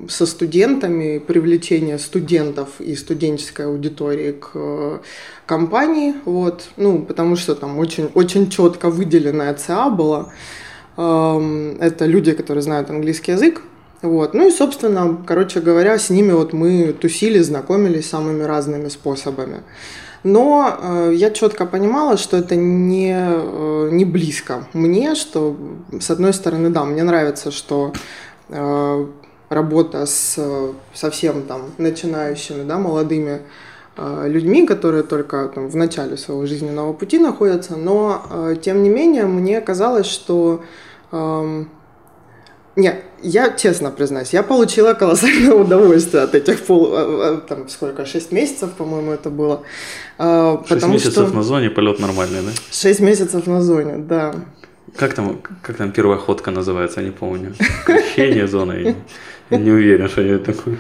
со 0.09 0.25
студентами, 0.25 1.19
привлечение 1.19 1.99
студентов 1.99 2.81
и 2.81 2.97
студенческой 2.97 3.67
аудитории 3.67 4.33
к 4.33 4.53
э, 4.55 4.99
компании, 5.45 6.15
вот, 6.25 6.69
ну, 6.79 7.03
потому 7.03 7.37
что 7.37 7.55
там 7.55 7.79
очень, 7.79 8.09
очень 8.15 8.49
четко 8.49 8.89
выделенная 8.89 9.53
ЦА 9.53 9.91
была. 9.91 10.33
Эм, 10.97 11.77
это 11.79 12.07
люди, 12.07 12.33
которые 12.33 12.63
знают 12.63 12.89
английский 12.89 13.33
язык, 13.33 13.61
вот. 14.01 14.33
Ну 14.33 14.49
и, 14.49 14.51
собственно, 14.51 15.23
короче 15.27 15.61
говоря, 15.61 15.99
с 15.99 16.09
ними 16.09 16.33
вот 16.33 16.55
мы 16.55 16.95
тусили, 16.99 17.41
знакомились 17.41 18.09
самыми 18.09 18.43
разными 18.45 18.89
способами. 18.89 19.65
Но 20.27 20.77
э, 20.77 21.13
я 21.15 21.31
четко 21.31 21.67
понимала, 21.67 22.17
что 22.17 22.37
это 22.37 22.57
не, 22.57 23.15
э, 23.17 23.89
не 23.93 24.05
близко 24.05 24.67
мне, 24.73 25.15
что, 25.15 25.57
с 26.01 26.11
одной 26.11 26.33
стороны, 26.33 26.71
да, 26.71 26.85
мне 26.85 27.05
нравится, 27.05 27.53
что 27.53 27.93
э, 28.49 29.07
работа 29.49 30.05
с 30.05 30.37
совсем 30.93 31.43
там 31.43 31.71
начинающими, 31.79 32.65
да, 32.65 32.77
молодыми 32.77 33.43
э, 33.97 34.25
людьми, 34.27 34.67
которые 34.67 35.05
только 35.05 35.47
там, 35.55 35.69
в 35.69 35.77
начале 35.77 36.17
своего 36.17 36.45
жизненного 36.45 36.93
пути 36.93 37.21
находятся, 37.21 37.77
но, 37.77 38.27
э, 38.29 38.57
тем 38.61 38.83
не 38.83 38.89
менее, 38.89 39.27
мне 39.27 39.61
казалось, 39.61 40.07
что 40.07 40.65
э, 41.13 41.65
нет, 42.77 43.03
я 43.23 43.51
честно 43.57 43.91
признаюсь, 43.91 44.35
я 44.35 44.43
получила 44.43 44.93
колоссальное 44.93 45.55
удовольствие 45.65 46.23
от 46.23 46.35
этих 46.35 46.61
пол, 46.61 46.93
э, 46.93 47.39
э, 47.39 47.41
там 47.49 47.69
сколько, 47.69 48.05
шесть 48.05 48.33
месяцев, 48.33 48.71
по-моему, 48.73 49.13
это 49.13 49.31
было. 49.31 49.63
А, 50.19 50.63
шесть 50.69 50.87
месяцев 50.87 51.29
что... 51.29 51.37
на 51.37 51.43
зоне, 51.43 51.71
полет 51.71 51.99
нормальный, 51.99 52.43
да? 52.43 52.51
Шесть 52.71 53.01
месяцев 53.01 53.47
на 53.47 53.63
зоне, 53.63 53.97
да. 53.97 54.35
Как 54.95 55.15
там, 55.15 55.41
как 55.63 55.77
там 55.77 55.91
первая 55.91 56.19
ходка 56.19 56.51
называется, 56.51 57.01
я 57.01 57.07
не 57.07 57.13
помню. 57.13 57.55
Крещение 57.87 58.47
зоны, 58.47 58.95
я 59.51 59.59
не 59.59 59.71
уверен, 59.71 60.09
что 60.09 60.21
это 60.21 60.53
такое. 60.53 60.77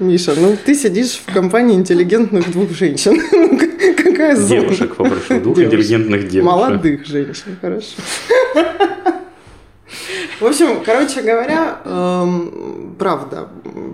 Миша, 0.00 0.34
ну 0.36 0.56
ты 0.62 0.74
сидишь 0.74 1.22
в 1.26 1.32
компании 1.32 1.76
интеллигентных 1.76 2.50
двух 2.50 2.70
женщин. 2.72 3.20
Какая 3.96 4.36
зона? 4.36 4.60
Девушек 4.60 4.96
попрошу, 4.96 5.40
двух 5.40 5.58
интеллигентных 5.58 6.28
девушек. 6.28 6.44
Молодых 6.44 7.06
женщин, 7.06 7.56
хорошо. 7.60 7.94
В 10.38 10.44
общем, 10.44 10.82
короче 10.84 11.22
говоря, 11.22 11.78
эм, 11.84 12.94
правда, 12.98 13.48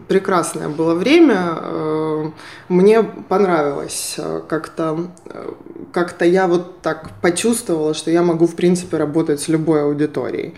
прекрасное 0.08 0.68
было 0.68 0.94
время. 0.94 1.56
Э, 1.56 2.30
мне 2.68 3.02
понравилось 3.02 4.16
э, 4.18 4.40
как-то, 4.48 5.10
э, 5.26 5.52
как-то 5.92 6.24
я 6.24 6.48
вот 6.48 6.80
так 6.82 7.10
почувствовала, 7.20 7.94
что 7.94 8.10
я 8.10 8.22
могу, 8.22 8.46
в 8.46 8.56
принципе, 8.56 8.96
работать 8.96 9.40
с 9.40 9.48
любой 9.48 9.82
аудиторией. 9.82 10.54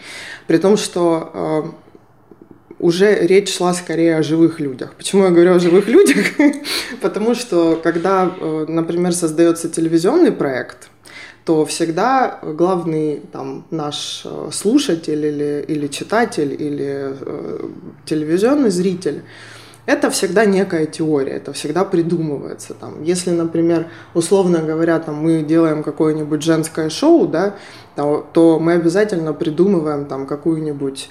При 0.47 0.59
том, 0.59 0.77
что 0.77 1.75
уже 2.79 3.27
речь 3.27 3.55
шла 3.55 3.73
скорее 3.75 4.17
о 4.17 4.23
живых 4.23 4.61
людях. 4.61 4.95
Почему 4.95 5.25
я 5.25 5.31
говорю 5.31 5.55
о 5.55 5.59
живых 5.59 5.87
людях? 5.97 6.27
Потому 7.01 7.35
что 7.35 7.79
когда, 7.83 8.31
например, 8.69 9.13
создается 9.13 9.69
телевизионный 9.69 10.33
проект, 10.33 10.89
то 11.45 11.67
всегда 11.67 12.39
главный 12.43 13.21
там, 13.33 13.65
наш 13.71 14.23
э, 14.25 14.49
слушатель 14.51 15.25
или, 15.25 15.65
или 15.69 15.87
читатель 15.89 16.53
или 16.53 17.15
э, 17.21 17.69
телевизионный 18.07 18.71
зритель 18.71 19.23
это 19.87 20.09
всегда 20.11 20.47
некая 20.47 20.87
теория, 20.87 21.33
это 21.33 21.53
всегда 21.53 21.85
придумывается. 21.85 22.73
Там, 22.73 23.03
если, 23.03 23.31
например, 23.31 23.89
условно 24.15 24.63
говоря, 24.63 24.99
там, 24.99 25.17
мы 25.17 25.43
делаем 25.43 25.83
какое-нибудь 25.83 26.43
женское 26.43 26.89
шоу, 26.89 27.27
да, 27.27 27.57
то, 27.95 28.27
то 28.33 28.59
мы 28.59 28.73
обязательно 28.73 29.35
придумываем 29.35 30.07
там 30.07 30.27
какую-нибудь 30.27 31.11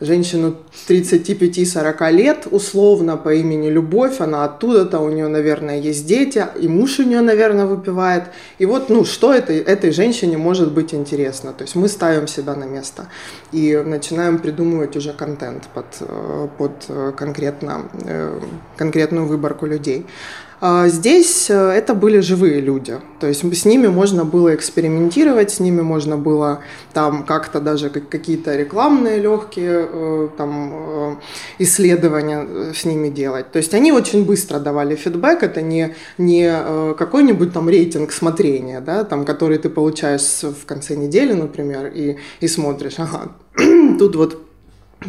женщину 0.00 0.56
35-40 0.88 2.12
лет, 2.12 2.46
условно 2.50 3.16
по 3.16 3.34
имени 3.34 3.68
Любовь, 3.68 4.20
она 4.20 4.44
оттуда-то, 4.44 5.00
у 5.00 5.10
нее, 5.10 5.28
наверное, 5.28 5.80
есть 5.80 6.06
дети, 6.06 6.44
и 6.60 6.68
муж 6.68 6.98
у 6.98 7.02
нее, 7.02 7.20
наверное, 7.20 7.66
выпивает. 7.66 8.24
И 8.58 8.66
вот, 8.66 8.90
ну, 8.90 9.04
что 9.04 9.32
этой, 9.32 9.58
этой 9.58 9.90
женщине 9.92 10.36
может 10.36 10.72
быть 10.72 10.94
интересно? 10.94 11.52
То 11.52 11.64
есть 11.64 11.74
мы 11.74 11.88
ставим 11.88 12.26
себя 12.26 12.54
на 12.54 12.64
место 12.64 13.08
и 13.52 13.82
начинаем 13.84 14.38
придумывать 14.38 14.96
уже 14.96 15.12
контент 15.12 15.68
под, 15.74 15.86
э, 16.00 16.48
под 16.58 17.16
конкретно, 17.16 17.88
э, 18.04 18.40
конкретную 18.76 19.26
выборку 19.26 19.66
людей. 19.66 20.06
А 20.58 20.88
здесь 20.88 21.50
э, 21.50 21.54
это 21.54 21.94
были 21.94 22.20
живые 22.20 22.62
люди, 22.62 22.98
то 23.20 23.26
есть 23.26 23.44
с 23.54 23.64
ними 23.66 23.88
можно 23.88 24.24
было 24.24 24.54
экспериментировать, 24.54 25.50
с 25.50 25.60
ними 25.60 25.82
можно 25.82 26.16
было 26.16 26.60
там 26.94 27.24
как-то 27.24 27.60
даже 27.60 27.90
какие-то 27.90 28.56
рекламные 28.56 29.18
легкие 29.20 29.86
э, 29.86 30.28
там, 30.38 30.72
э, 30.72 31.16
исследования 31.58 32.72
с 32.72 32.86
ними 32.86 33.10
делать. 33.10 33.52
То 33.52 33.58
есть 33.58 33.74
они 33.74 33.92
очень 33.92 34.24
быстро 34.24 34.58
давали 34.58 34.96
фидбэк, 34.96 35.42
это 35.42 35.60
не, 35.60 35.94
не 36.16 36.50
какой-нибудь 36.94 37.52
там 37.52 37.68
рейтинг 37.68 38.10
смотрения, 38.10 38.80
да, 38.80 39.04
там, 39.04 39.26
который 39.26 39.58
ты 39.58 39.68
получаешь 39.68 40.42
в 40.42 40.64
конце 40.64 40.96
недели, 40.96 41.34
например, 41.34 41.92
и, 41.94 42.16
и 42.40 42.48
смотришь, 42.48 42.94
ага, 42.96 43.32
тут 43.98 44.16
вот 44.16 44.45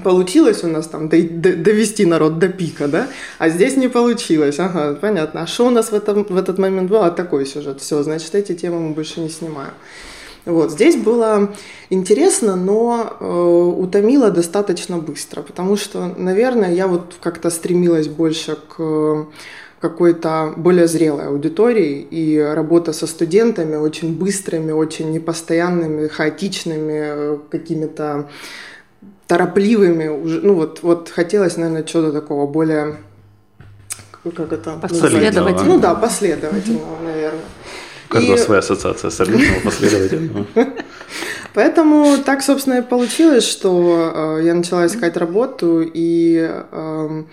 получилось 0.03 0.63
у 0.63 0.67
нас 0.67 0.87
там 0.87 1.09
довести 1.09 2.05
народ 2.05 2.39
до 2.39 2.49
пика, 2.49 2.87
да, 2.87 3.07
а 3.39 3.49
здесь 3.49 3.77
не 3.77 3.87
получилось, 3.87 4.59
ага, 4.59 4.95
понятно. 4.99 5.41
А 5.41 5.47
что 5.47 5.67
у 5.67 5.69
нас 5.69 5.91
в, 5.91 5.93
этом, 5.93 6.23
в 6.23 6.37
этот 6.37 6.57
момент 6.57 6.89
было? 6.89 7.07
А 7.07 7.11
такой 7.11 7.45
сюжет, 7.45 7.81
все, 7.81 8.03
значит, 8.03 8.35
эти 8.35 8.53
темы 8.53 8.79
мы 8.79 8.93
больше 8.93 9.19
не 9.21 9.29
снимаем. 9.29 9.73
Вот, 10.45 10.71
здесь 10.71 10.95
было 10.95 11.53
интересно, 11.89 12.55
но 12.55 13.17
э, 13.19 13.25
утомило 13.25 14.31
достаточно 14.31 14.97
быстро, 14.97 15.41
потому 15.41 15.75
что, 15.75 16.13
наверное, 16.17 16.73
я 16.73 16.87
вот 16.87 17.15
как-то 17.19 17.49
стремилась 17.49 18.07
больше 18.07 18.57
к 18.69 19.27
какой-то 19.81 20.53
более 20.55 20.87
зрелой 20.87 21.27
аудитории, 21.27 21.99
и 21.99 22.39
работа 22.39 22.93
со 22.93 23.07
студентами 23.07 23.75
очень 23.75 24.17
быстрыми, 24.17 24.71
очень 24.71 25.11
непостоянными, 25.11 26.07
хаотичными, 26.07 26.93
э, 26.93 27.37
какими-то 27.49 28.29
торопливыми, 29.27 30.07
уже, 30.07 30.41
ну 30.41 30.53
вот, 30.53 30.81
вот 30.81 31.09
хотелось, 31.09 31.57
наверное, 31.57 31.83
чего-то 31.83 32.11
такого 32.11 32.47
более, 32.47 32.97
как 34.23 34.51
это 34.51 34.71
Последовательного. 34.81 35.63
Ну 35.63 35.79
да, 35.79 35.95
последовательного, 35.95 37.01
наверное. 37.03 37.41
У 38.09 38.13
каждого 38.13 38.35
и... 38.35 38.39
своя 38.39 38.59
ассоциация 38.59 39.09
солидного, 39.09 39.59
последовательного. 39.63 40.45
Поэтому 41.53 42.17
так, 42.17 42.41
собственно, 42.41 42.79
и 42.79 42.81
получилось, 42.81 43.45
что 43.45 44.37
э, 44.39 44.45
я 44.45 44.53
начала 44.53 44.85
искать 44.85 45.17
работу, 45.17 45.81
и 45.81 46.49
э, 46.71 47.23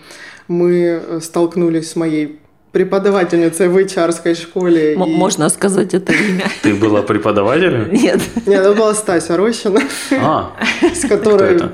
мы 0.47 1.01
столкнулись 1.21 1.91
с 1.91 1.95
моей 1.95 2.39
преподавательницей 2.75 3.69
в 3.69 3.77
HR 3.77 4.35
школе. 4.35 4.95
М- 4.95 5.03
и... 5.03 5.15
Можно 5.15 5.47
сказать 5.47 5.93
это 5.93 6.11
имя. 6.11 6.49
Ты 6.61 6.73
была 6.73 7.03
преподавателем? 7.03 7.89
Нет. 7.93 8.19
Нет, 8.45 8.59
это 8.59 8.73
была 8.73 8.93
Стася 8.93 9.37
Рощина. 9.37 9.79
А, 10.11 10.51
с 10.93 11.07
которой... 11.07 11.55
Кто 11.55 11.65
это? 11.67 11.71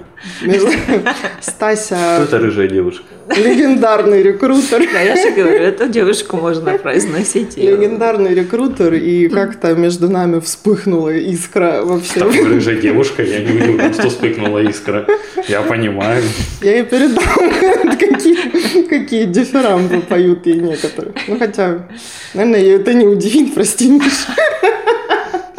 Стася... 1.42 1.96
Кто 2.16 2.24
это 2.24 2.40
рыжая 2.40 2.68
девушка? 2.68 3.04
Легендарный 3.36 4.24
рекрутер. 4.24 4.84
Да, 4.92 5.00
я 5.00 5.16
же 5.16 5.32
говорю, 5.32 5.64
эту 5.64 5.88
девушку 5.88 6.38
можно 6.38 6.78
произносить. 6.78 7.58
Легендарный 7.58 8.34
рекрутер, 8.34 8.94
и 8.94 9.30
как-то 9.30 9.74
между 9.74 10.10
нами 10.10 10.40
вспыхнула 10.40 11.10
искра 11.10 11.82
вообще. 11.84 12.20
Там 12.20 12.32
рыжая 12.32 12.76
девушка, 12.76 13.24
я 13.24 13.40
не 13.40 13.52
удивлен, 13.52 13.94
что 13.94 14.10
вспыхнула 14.10 14.60
искра. 14.60 15.06
Я 15.48 15.62
понимаю. 15.62 16.24
Я 16.62 16.78
ей 16.78 16.84
передам, 16.84 17.98
какие, 17.98 18.84
какие 18.88 19.26
дифирамбы 19.26 20.02
поют 20.02 20.46
ей 20.46 20.60
некоторые. 20.60 21.14
Ну, 21.28 21.40
хотя, 21.40 21.88
наверное, 22.34 22.60
ее 22.60 22.76
это 22.76 22.94
не 22.94 23.06
удивит, 23.06 23.54
прости, 23.54 23.90
Миша. 23.90 24.36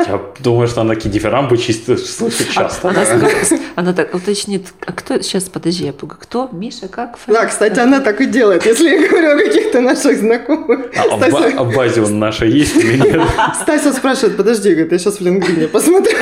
Я 0.07 0.21
думаю, 0.41 0.69
что 0.69 0.81
она 0.81 0.95
кидиферамбы 0.95 1.59
чисто 1.59 1.97
слышит 1.97 2.49
а, 2.51 2.55
часто. 2.55 2.89
Она, 2.89 3.05
она 3.77 3.93
так 3.93 4.15
уточнит, 4.15 4.67
а 4.87 4.93
кто, 4.93 5.21
сейчас, 5.21 5.45
подожди, 5.45 5.85
я 5.85 5.93
пугаю, 5.93 6.21
кто, 6.21 6.49
Миша, 6.53 6.89
как? 6.89 7.19
Да, 7.27 7.47
кстати, 7.47 7.79
она 7.79 8.01
так 8.01 8.21
и 8.21 8.27
делает, 8.27 8.67
если 8.67 8.89
я 8.89 9.09
говорю 9.09 9.37
о 9.37 9.39
каких-то 9.39 9.81
наших 9.81 10.19
знакомых. 10.19 10.93
А, 10.97 11.17
Стася... 11.17 11.53
а 11.57 11.65
в 11.65 11.75
базе 11.75 12.03
он 12.03 12.19
наша 12.19 12.47
есть 12.47 12.77
или 12.77 12.97
нет? 12.97 13.23
Стася 13.63 13.93
спрашивает, 13.93 14.37
подожди, 14.37 14.71
говорит, 14.71 14.93
я 14.93 14.99
сейчас 14.99 15.19
в 15.19 15.21
LinkedIn 15.21 15.69
посмотрю. 15.69 16.17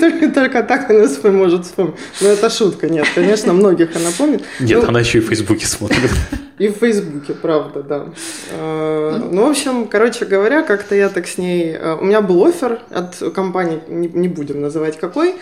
Только, 0.00 0.28
только 0.30 0.62
так 0.62 0.90
она 0.90 1.06
может 1.30 1.66
вспомнить. 1.66 1.94
Но 2.20 2.28
ну, 2.28 2.28
это 2.28 2.50
шутка, 2.50 2.88
нет, 2.88 3.06
конечно, 3.14 3.52
многих 3.52 3.94
она 3.96 4.10
помнит. 4.16 4.42
Нет, 4.60 4.82
ну, 4.82 4.88
она 4.88 5.00
еще 5.00 5.18
и 5.18 5.20
в 5.20 5.28
Фейсбуке 5.28 5.66
смотрит. 5.66 6.10
И 6.58 6.68
в 6.68 6.72
Фейсбуке, 6.72 7.32
правда, 7.32 7.82
да. 7.82 8.06
А, 8.52 9.18
ну, 9.18 9.46
в 9.46 9.50
общем, 9.50 9.88
короче 9.88 10.26
говоря, 10.26 10.62
как-то 10.62 10.94
я 10.94 11.08
так 11.08 11.26
с 11.26 11.38
ней... 11.38 11.74
А, 11.74 11.96
у 11.96 12.04
меня 12.04 12.20
был 12.20 12.44
офер 12.44 12.80
от 12.90 13.16
компании, 13.34 13.80
не 13.88 14.28
будем 14.28 14.60
называть 14.60 14.98
какой. 14.98 15.36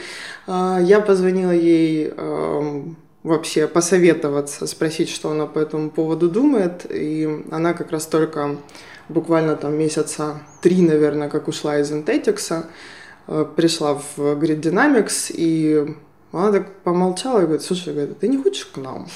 А, 0.46 0.78
я 0.80 1.00
позвонила 1.00 1.50
ей 1.50 2.12
вообще 3.24 3.66
посоветоваться, 3.66 4.66
спросить, 4.66 5.10
что 5.10 5.30
она 5.30 5.46
по 5.46 5.58
этому 5.58 5.90
поводу 5.90 6.28
думает. 6.28 6.86
И 6.88 7.28
она 7.50 7.74
как 7.74 7.90
раз 7.90 8.06
только 8.06 8.56
буквально 9.08 9.56
там 9.56 9.76
месяца 9.76 10.40
три, 10.62 10.82
наверное, 10.82 11.28
как 11.28 11.48
ушла 11.48 11.78
из 11.78 11.90
Intetix, 11.90 12.64
пришла 13.56 13.94
в 13.94 14.18
Grid 14.18 14.60
Dynamics, 14.60 15.32
и 15.34 15.94
она 16.32 16.52
так 16.52 16.72
помолчала 16.82 17.40
и 17.40 17.42
говорит, 17.42 17.62
слушай, 17.62 17.92
говорит, 17.92 18.18
ты 18.18 18.28
не 18.28 18.38
хочешь 18.38 18.66
к 18.66 18.76
нам? 18.78 19.06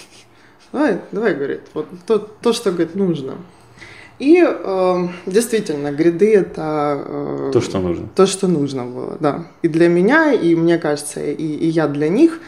Давай, 0.72 1.00
давай, 1.12 1.34
говорит, 1.34 1.60
вот 1.74 1.86
то, 2.06 2.18
то 2.18 2.52
что, 2.52 2.70
говорит, 2.70 2.94
нужно. 2.94 3.36
И 4.18 4.40
э, 4.40 5.08
действительно, 5.26 5.90
гриды 5.90 6.34
это 6.34 7.02
э, 7.04 7.50
то, 7.52 7.60
что 7.60 7.80
нужно. 7.80 8.08
То, 8.14 8.26
что 8.26 8.46
нужно 8.46 8.84
было, 8.84 9.16
да. 9.18 9.46
И 9.62 9.68
для 9.68 9.88
меня, 9.88 10.32
и 10.32 10.54
мне 10.54 10.78
кажется, 10.78 11.20
и, 11.20 11.44
и 11.44 11.66
я 11.66 11.88
для 11.88 12.08
них. 12.08 12.38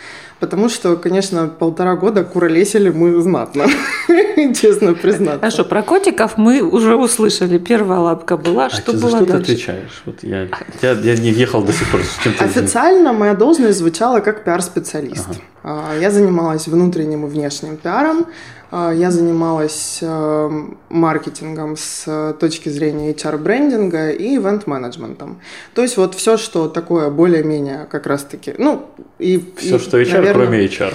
Потому 0.44 0.68
что, 0.68 0.96
конечно, 0.96 1.48
полтора 1.48 1.96
года 1.96 2.22
куролесили 2.22 2.90
мы 2.90 3.18
знатно, 3.22 3.64
честно 4.60 4.92
признаться. 4.92 5.38
Хорошо, 5.38 5.64
про 5.64 5.82
котиков 5.82 6.36
мы 6.36 6.60
уже 6.60 6.96
услышали. 6.96 7.56
Первая 7.56 8.00
лапка 8.00 8.36
была, 8.36 8.68
что 8.68 8.92
а 8.92 8.94
было 8.94 9.00
за 9.00 9.08
что 9.08 9.18
дальше? 9.20 9.32
ты 9.32 9.52
отвечаешь? 9.52 10.02
Вот 10.04 10.16
я, 10.22 10.48
я, 10.82 10.92
я 10.92 11.16
не 11.16 11.32
въехал 11.32 11.62
до 11.62 11.72
сих 11.72 11.90
пор. 11.90 12.02
Официально 12.40 13.14
моя 13.14 13.32
должность 13.32 13.78
звучала 13.78 14.20
как 14.20 14.44
пиар-специалист. 14.44 15.28
Ага. 15.62 15.94
Я 15.98 16.10
занималась 16.10 16.68
внутренним 16.68 17.24
и 17.24 17.30
внешним 17.30 17.78
пиаром. 17.78 18.26
А, 18.76 18.90
я 18.90 19.12
занималась 19.12 20.00
э, 20.02 20.50
маркетингом 20.88 21.76
с 21.76 22.34
точки 22.40 22.70
зрения 22.70 23.12
HR-брендинга 23.12 24.10
и 24.10 24.34
ивент-менеджментом. 24.34 25.40
То 25.74 25.82
есть 25.82 25.96
вот 25.96 26.16
все, 26.16 26.36
что 26.36 26.66
такое 26.66 27.08
более-менее 27.08 27.86
как 27.88 28.08
раз-таки, 28.08 28.52
ну, 28.58 28.88
и... 29.20 29.40
Все, 29.58 29.76
и, 29.76 29.78
что 29.78 30.00
HR, 30.00 30.14
наверное, 30.14 30.32
кроме 30.32 30.66
HR. 30.66 30.94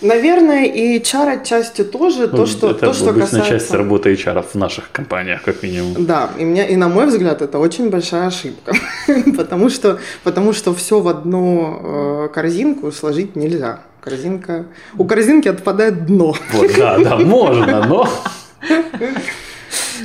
Наверное, 0.00 0.64
и 0.64 0.98
HR 0.98 1.42
отчасти 1.42 1.84
тоже, 1.84 2.26
ну, 2.26 2.38
то, 2.38 2.46
что, 2.46 2.70
это 2.70 2.86
то, 2.86 2.94
что 2.94 3.12
касается... 3.12 3.50
часть 3.50 3.70
работы 3.70 4.14
HR 4.14 4.42
в 4.42 4.54
наших 4.54 4.90
компаниях, 4.90 5.42
как 5.42 5.62
минимум. 5.62 6.06
Да, 6.06 6.30
и, 6.38 6.44
мне, 6.46 6.70
и 6.70 6.76
на 6.76 6.88
мой 6.88 7.04
взгляд, 7.04 7.42
это 7.42 7.58
очень 7.58 7.90
большая 7.90 8.28
ошибка, 8.28 8.72
потому, 9.36 9.68
что, 9.68 9.98
потому 10.22 10.54
что 10.54 10.72
все 10.74 11.00
в 11.00 11.08
одну 11.08 11.80
э, 12.24 12.28
корзинку 12.32 12.90
сложить 12.92 13.36
нельзя 13.36 13.80
корзинка... 14.04 14.66
У 14.98 15.04
корзинки 15.04 15.48
отпадает 15.48 16.06
дно. 16.06 16.34
Вот, 16.52 16.70
да, 16.76 16.98
да, 16.98 17.18
можно, 17.18 17.86
но... 17.86 18.08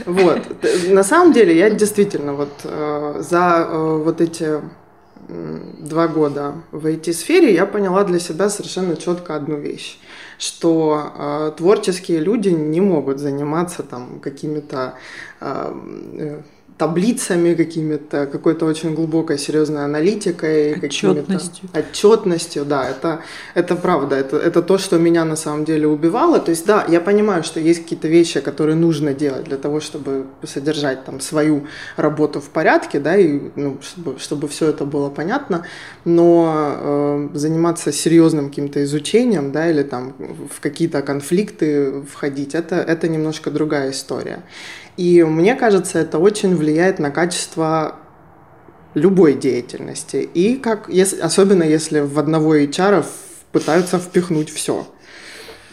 Вот. 0.05 0.39
На 0.89 1.03
самом 1.03 1.33
деле, 1.33 1.57
я 1.57 1.69
действительно 1.69 2.33
вот 2.33 2.51
э, 2.63 3.21
за 3.29 3.67
э, 3.69 4.01
вот 4.03 4.21
эти 4.21 4.61
два 5.27 6.07
года 6.07 6.53
в 6.71 6.87
IT-сфере 6.87 7.53
я 7.53 7.65
поняла 7.65 8.03
для 8.03 8.19
себя 8.19 8.49
совершенно 8.49 8.95
четко 8.95 9.35
одну 9.35 9.57
вещь, 9.57 9.99
что 10.39 11.13
э, 11.15 11.51
творческие 11.57 12.19
люди 12.19 12.49
не 12.49 12.81
могут 12.81 13.19
заниматься 13.19 13.83
там 13.83 14.19
какими-то 14.19 14.95
э, 15.41 16.41
таблицами 16.79 17.55
какими-то, 17.55 18.25
какой-то 18.25 18.65
очень 18.65 18.95
глубокой 18.95 19.37
серьезной 19.37 19.83
аналитикой, 19.83 20.79
отчетностью. 20.79 21.69
отчетностью, 21.73 22.65
да, 22.65 22.89
это, 22.89 23.19
это 23.53 23.75
правда, 23.75 24.15
это, 24.15 24.37
это 24.37 24.61
то, 24.61 24.77
что 24.77 24.97
меня 24.97 25.25
на 25.25 25.35
самом 25.35 25.65
деле 25.65 25.87
убивало. 25.87 26.39
То 26.39 26.51
есть, 26.51 26.65
да, 26.65 26.85
я 26.87 27.01
понимаю, 27.01 27.43
что 27.43 27.59
есть 27.59 27.83
какие-то 27.83 28.07
вещи, 28.07 28.39
которые 28.39 28.75
нужно 28.75 29.13
делать 29.13 29.43
для 29.43 29.57
того, 29.57 29.81
чтобы 29.81 30.27
содержать 30.43 31.03
там 31.03 31.19
свою 31.19 31.67
работу 31.97 32.39
в 32.39 32.49
порядке, 32.49 32.99
да, 33.01 33.17
и 33.17 33.41
ну, 33.57 33.77
чтобы, 33.81 34.17
чтобы 34.17 34.47
все 34.47 34.69
это 34.69 34.85
было 34.85 35.09
понятно, 35.09 35.65
но 36.05 36.55
э, 36.79 37.29
заниматься 37.33 37.91
серьезным 37.91 38.47
каким-то 38.49 38.81
изучением, 38.85 39.51
да, 39.51 39.69
или 39.69 39.83
там 39.83 40.13
в 40.49 40.61
какие-то 40.61 41.01
конфликты 41.01 42.03
входить, 42.03 42.55
это, 42.55 42.75
это 42.75 43.09
немножко 43.09 43.51
другая 43.51 43.91
история. 43.91 44.43
И 44.99 45.23
мне 45.23 45.55
кажется, 45.55 45.97
это 45.97 46.19
очень 46.19 46.57
влияет 46.57 46.99
на 46.99 47.09
качество 47.09 47.95
любой 48.95 49.33
деятельности. 49.33 50.17
И 50.33 50.57
как, 50.57 50.89
если, 50.89 51.21
особенно 51.21 51.63
если 51.63 52.01
в 52.01 52.19
одного 52.19 52.57
HR 52.57 53.05
пытаются 53.53 53.97
впихнуть 53.97 54.49
все. 54.49 54.85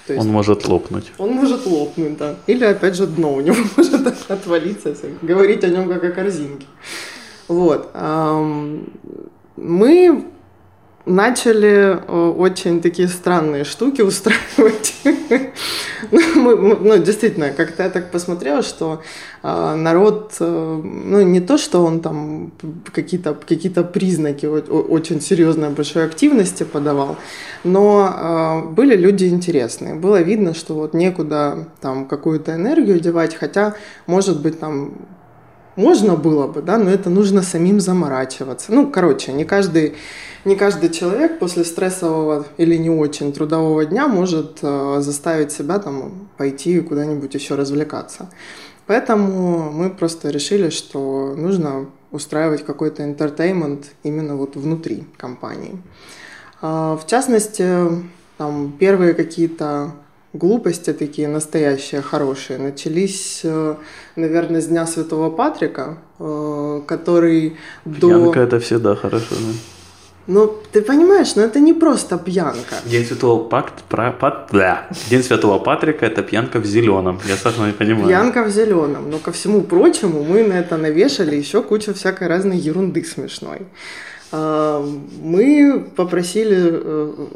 То 0.07 0.13
есть, 0.13 0.25
он 0.25 0.31
может 0.31 0.69
лопнуть. 0.69 1.11
Он 1.19 1.31
может 1.33 1.67
лопнуть, 1.67 2.17
да. 2.17 2.37
Или, 2.47 2.67
опять 2.67 2.95
же, 2.95 3.09
дно 3.09 3.35
у 3.35 3.41
него 3.41 3.57
может 3.77 4.31
отвалиться, 4.31 4.91
если 4.91 5.13
говорить 5.23 5.65
о 5.65 5.71
нем 5.71 5.89
как 5.89 6.05
о 6.05 6.11
корзинке. 6.13 6.67
Вот. 7.49 7.91
Мы 9.57 10.25
начали 11.05 11.99
э, 11.99 12.29
очень 12.29 12.81
такие 12.81 13.09
странные 13.09 13.65
штуки 13.65 14.03
устраивать 14.03 14.95
Ну, 16.13 16.77
ну, 16.77 16.99
действительно, 16.99 17.51
как-то 17.51 17.85
я 17.85 17.91
так 17.91 18.11
посмотрела, 18.11 18.63
что 18.63 19.03
э, 19.43 19.75
народ, 19.75 20.35
э, 20.41 20.81
ну, 20.85 21.23
не 21.23 21.41
то, 21.41 21.59
что 21.59 21.85
он 21.85 22.01
там 22.01 22.53
какие-то 22.93 23.35
какие 23.35 23.73
признаки 23.73 24.47
очень 24.47 25.21
серьезной 25.21 25.71
большой 25.71 26.05
активности 26.05 26.65
подавал, 26.65 27.17
но 27.65 28.63
э, 28.69 28.73
были 28.73 28.97
люди 28.97 29.25
интересные. 29.25 29.95
Было 29.95 30.23
видно, 30.23 30.55
что 30.55 30.75
вот 30.75 30.95
некуда 30.95 31.69
там 31.81 32.07
какую-то 32.07 32.55
энергию 32.55 33.01
девать, 33.01 33.35
хотя, 33.35 33.75
может 34.07 34.43
быть, 34.43 34.61
там 34.61 34.93
можно 35.77 36.17
было 36.17 36.47
бы, 36.47 36.63
да, 36.63 36.79
но 36.79 36.91
это 36.91 37.11
нужно 37.11 37.43
самим 37.43 37.81
заморачиваться. 37.81 38.73
Ну, 38.73 38.91
короче, 38.91 39.33
не 39.33 39.45
каждый, 39.45 39.95
не 40.45 40.57
каждый 40.57 40.91
человек 40.91 41.39
после 41.39 41.65
стрессового 41.65 42.47
или 42.57 42.77
не 42.77 42.91
очень 42.91 43.33
трудового 43.33 43.85
дня 43.85 44.09
может 44.09 44.59
э, 44.63 44.97
заставить 45.01 45.53
себя 45.53 45.79
там 45.79 46.29
пойти 46.39 46.81
куда-нибудь 46.81 47.35
еще 47.35 47.55
развлекаться. 47.55 48.31
Поэтому 48.87 49.71
мы 49.71 49.91
просто 49.91 50.31
решили, 50.31 50.71
что 50.71 51.35
нужно 51.37 51.87
устраивать 52.11 52.65
какой-то 52.65 53.05
интертеймент 53.05 53.93
именно 54.03 54.37
вот 54.37 54.57
внутри 54.57 55.05
компании. 55.19 55.83
Э, 56.63 56.97
в 57.01 57.07
частности, 57.07 57.67
там 58.39 58.73
первые 58.79 59.13
какие-то 59.13 59.93
глупости 60.39 60.93
такие 60.93 61.29
настоящие, 61.29 62.03
хорошие, 62.03 62.59
начались, 62.59 63.41
э, 63.45 63.75
наверное, 64.17 64.61
с 64.61 64.67
Дня 64.67 64.87
Святого 64.87 65.31
Патрика, 65.31 65.99
э, 66.19 66.83
который 66.87 67.57
Пьянка 67.85 68.41
до... 68.41 68.41
это 68.41 68.61
всегда 68.61 68.95
хорошо, 68.95 69.35
да? 69.35 69.53
Ну, 70.29 70.53
ты 70.73 70.83
понимаешь, 70.83 71.37
но 71.37 71.43
это 71.43 71.61
не 71.61 71.73
просто 71.73 72.19
пьянка. 72.19 72.75
День 72.85 73.05
Святого 73.05 73.49
Пакт, 73.49 73.85
про, 73.89 74.11
пат, 74.11 74.49
да. 74.53 74.89
День 75.09 75.23
Святого 75.23 75.61
Патрика 75.61 76.05
это 76.05 76.23
пьянка 76.23 76.59
в 76.59 76.67
зеленом. 76.67 77.21
Я 77.29 77.37
сразу 77.37 77.65
не 77.65 77.73
понимаю. 77.73 78.09
Пьянка 78.09 78.43
в 78.43 78.51
зеленом. 78.51 79.09
Но 79.09 79.19
ко 79.19 79.31
всему 79.31 79.63
прочему 79.63 80.25
мы 80.25 80.43
на 80.43 80.55
это 80.55 80.77
навешали 80.77 81.37
еще 81.37 81.63
кучу 81.63 81.95
всякой 81.95 82.27
разной 82.27 82.57
ерунды 82.57 83.05
смешной. 83.05 83.61
А, 84.33 84.85
мы 85.23 85.87
попросили 85.95 86.57
э, 86.73 87.27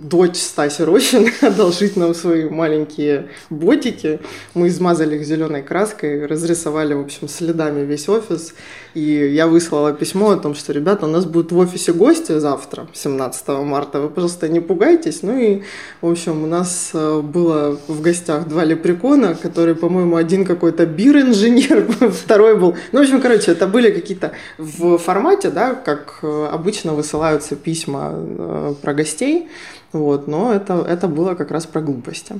дочь 0.00 0.36
Стаси 0.36 0.82
Рощин 0.82 1.28
одолжить 1.42 1.96
нам 1.96 2.14
свои 2.14 2.48
маленькие 2.48 3.28
ботики. 3.50 4.20
Мы 4.54 4.68
измазали 4.68 5.16
их 5.16 5.24
зеленой 5.24 5.62
краской, 5.62 6.26
разрисовали, 6.26 6.94
в 6.94 7.00
общем, 7.00 7.28
следами 7.28 7.84
весь 7.84 8.08
офис. 8.08 8.54
И 8.94 9.00
я 9.00 9.46
выслала 9.46 9.92
письмо 9.92 10.30
о 10.30 10.36
том, 10.36 10.54
что, 10.54 10.72
ребята, 10.72 11.06
у 11.06 11.08
нас 11.08 11.24
будут 11.24 11.52
в 11.52 11.58
офисе 11.58 11.92
гости 11.92 12.38
завтра, 12.38 12.88
17 12.92 13.48
марта. 13.48 14.00
Вы, 14.00 14.08
пожалуйста, 14.08 14.48
не 14.48 14.60
пугайтесь. 14.60 15.22
Ну 15.22 15.38
и, 15.38 15.62
в 16.00 16.10
общем, 16.10 16.42
у 16.42 16.46
нас 16.46 16.90
э, 16.94 17.20
было 17.20 17.78
в 17.86 18.00
гостях 18.00 18.48
два 18.48 18.64
лепрекона, 18.64 19.34
которые, 19.34 19.74
по-моему, 19.74 20.16
один 20.16 20.44
какой-то 20.44 20.86
бир-инженер, 20.86 21.86
второй 22.10 22.56
был... 22.56 22.74
Ну, 22.92 23.00
в 23.00 23.02
общем, 23.02 23.20
короче, 23.20 23.52
это 23.52 23.66
были 23.66 23.90
какие-то 23.90 24.32
в 24.58 24.98
формате, 24.98 25.50
да, 25.50 25.74
как 25.74 26.20
э, 26.22 26.48
обычно 26.50 26.94
высылаются 26.94 27.54
письма 27.54 28.12
э, 28.14 28.74
про 28.82 28.94
гостей, 28.94 29.48
вот, 29.92 30.28
но 30.28 30.52
это, 30.52 30.74
это 30.86 31.08
было 31.08 31.34
как 31.34 31.50
раз 31.50 31.66
про 31.66 31.80
глупости. 31.80 32.38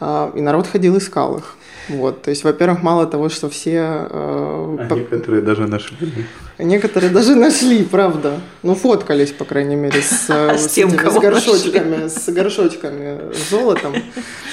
А, 0.00 0.32
и 0.34 0.40
народ 0.40 0.66
ходил 0.66 0.98
искал 0.98 1.38
их. 1.38 1.56
Вот, 1.88 2.22
то 2.22 2.30
есть, 2.30 2.44
во-первых, 2.44 2.82
мало 2.82 3.06
того, 3.06 3.28
что 3.28 3.48
все... 3.48 4.08
Э, 4.10 4.76
а 4.80 4.86
по... 4.88 4.94
некоторые 4.94 5.42
даже 5.42 5.66
нашли. 5.66 5.96
Некоторые 6.58 7.10
даже 7.10 7.34
нашли, 7.34 7.84
правда. 7.84 8.40
Ну, 8.62 8.74
фоткались, 8.74 9.32
по 9.32 9.44
крайней 9.44 9.76
мере, 9.76 10.00
с, 10.00 10.26
а 10.30 10.56
с, 10.56 10.68
тем, 10.68 10.90
с 10.90 11.18
горшочками, 11.18 12.08
с 12.08 12.32
горшочками 12.32 13.32
с 13.34 13.50
золотом. 13.50 13.94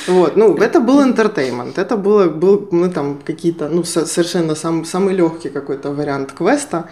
Вот, 0.07 0.35
ну, 0.35 0.55
это 0.57 0.79
был 0.79 1.01
интертеймент. 1.03 1.77
Это 1.77 1.95
было, 1.95 2.27
был, 2.27 2.67
мы 2.71 2.89
там 2.89 3.19
какие-то, 3.23 3.69
ну, 3.69 3.83
совершенно 3.83 4.55
сам, 4.55 4.83
самый 4.83 5.15
легкий 5.15 5.49
какой-то 5.49 5.91
вариант 5.91 6.33
квеста 6.33 6.89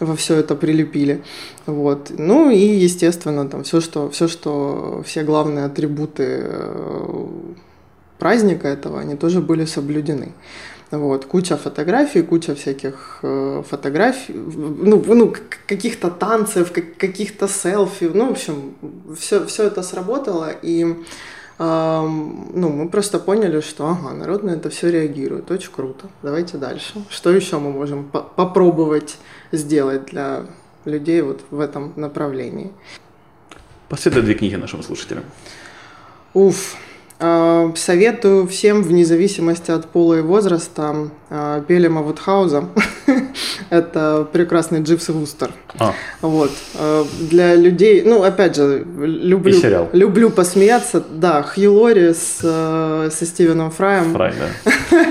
во 0.00 0.16
все 0.16 0.36
это 0.36 0.54
прилепили. 0.54 1.22
Вот. 1.66 2.10
Ну 2.16 2.50
и, 2.50 2.58
естественно, 2.58 3.48
там 3.48 3.62
все, 3.62 3.80
что, 3.80 4.08
все, 4.10 4.28
что 4.28 5.02
все 5.06 5.22
главные 5.22 5.64
атрибуты 5.66 6.24
э, 6.44 7.26
праздника 8.22 8.68
этого, 8.68 9.00
они 9.00 9.16
тоже 9.16 9.40
были 9.40 9.64
соблюдены. 9.64 10.28
Вот, 10.92 11.24
куча 11.24 11.56
фотографий, 11.56 12.22
куча 12.22 12.54
всяких 12.54 13.18
э, 13.22 13.62
фотографий, 13.68 14.34
ну, 14.34 15.02
ну 15.06 15.34
каких-то 15.66 16.08
танцев, 16.10 16.72
каких-то 16.72 17.48
селфи, 17.48 18.10
ну, 18.14 18.28
в 18.28 18.30
общем, 18.30 18.74
все, 19.18 19.44
все 19.46 19.64
это 19.64 19.82
сработало, 19.82 20.50
и 20.62 20.84
э, 21.58 22.06
ну, 22.54 22.68
мы 22.68 22.88
просто 22.88 23.18
поняли, 23.18 23.60
что, 23.60 23.88
ага, 23.88 24.14
народ 24.14 24.44
на 24.44 24.50
это 24.50 24.68
все 24.70 24.90
реагирует, 24.90 25.50
очень 25.50 25.72
круто, 25.72 26.06
давайте 26.22 26.58
дальше. 26.58 27.04
Что 27.10 27.30
еще 27.30 27.58
мы 27.58 27.72
можем 27.72 28.04
по 28.04 28.20
попробовать 28.20 29.18
сделать 29.52 30.06
для 30.06 30.42
людей 30.84 31.22
вот 31.22 31.40
в 31.50 31.58
этом 31.58 31.92
направлении? 31.96 32.70
Посоветуй 33.88 34.22
две 34.22 34.34
книги 34.34 34.54
нашим 34.56 34.82
слушателям. 34.82 35.24
Уф, 36.34 36.76
советую 37.76 38.46
всем, 38.48 38.82
вне 38.82 39.04
зависимости 39.04 39.70
от 39.70 39.86
пола 39.86 40.14
и 40.14 40.20
возраста, 40.20 41.10
а, 41.30 41.60
Пелема 41.62 42.02
Вудхауза. 42.02 42.68
Это 43.70 44.26
прекрасный 44.32 44.82
Дживс 44.82 45.08
и 45.08 45.12
Вустер. 45.12 45.50
А. 45.78 45.94
Вот. 46.20 46.50
А, 46.74 47.06
для 47.30 47.54
людей, 47.54 48.02
ну, 48.04 48.22
опять 48.22 48.56
же, 48.56 48.84
люблю, 48.98 49.88
люблю 49.92 50.30
посмеяться. 50.30 51.02
Да, 51.10 51.42
Хью 51.42 51.72
Лори 51.72 52.12
с, 52.12 52.38
со 52.40 53.26
Стивеном 53.26 53.70
Фраем. 53.70 54.12
Фрай, 54.12 54.34
да. 54.38 55.04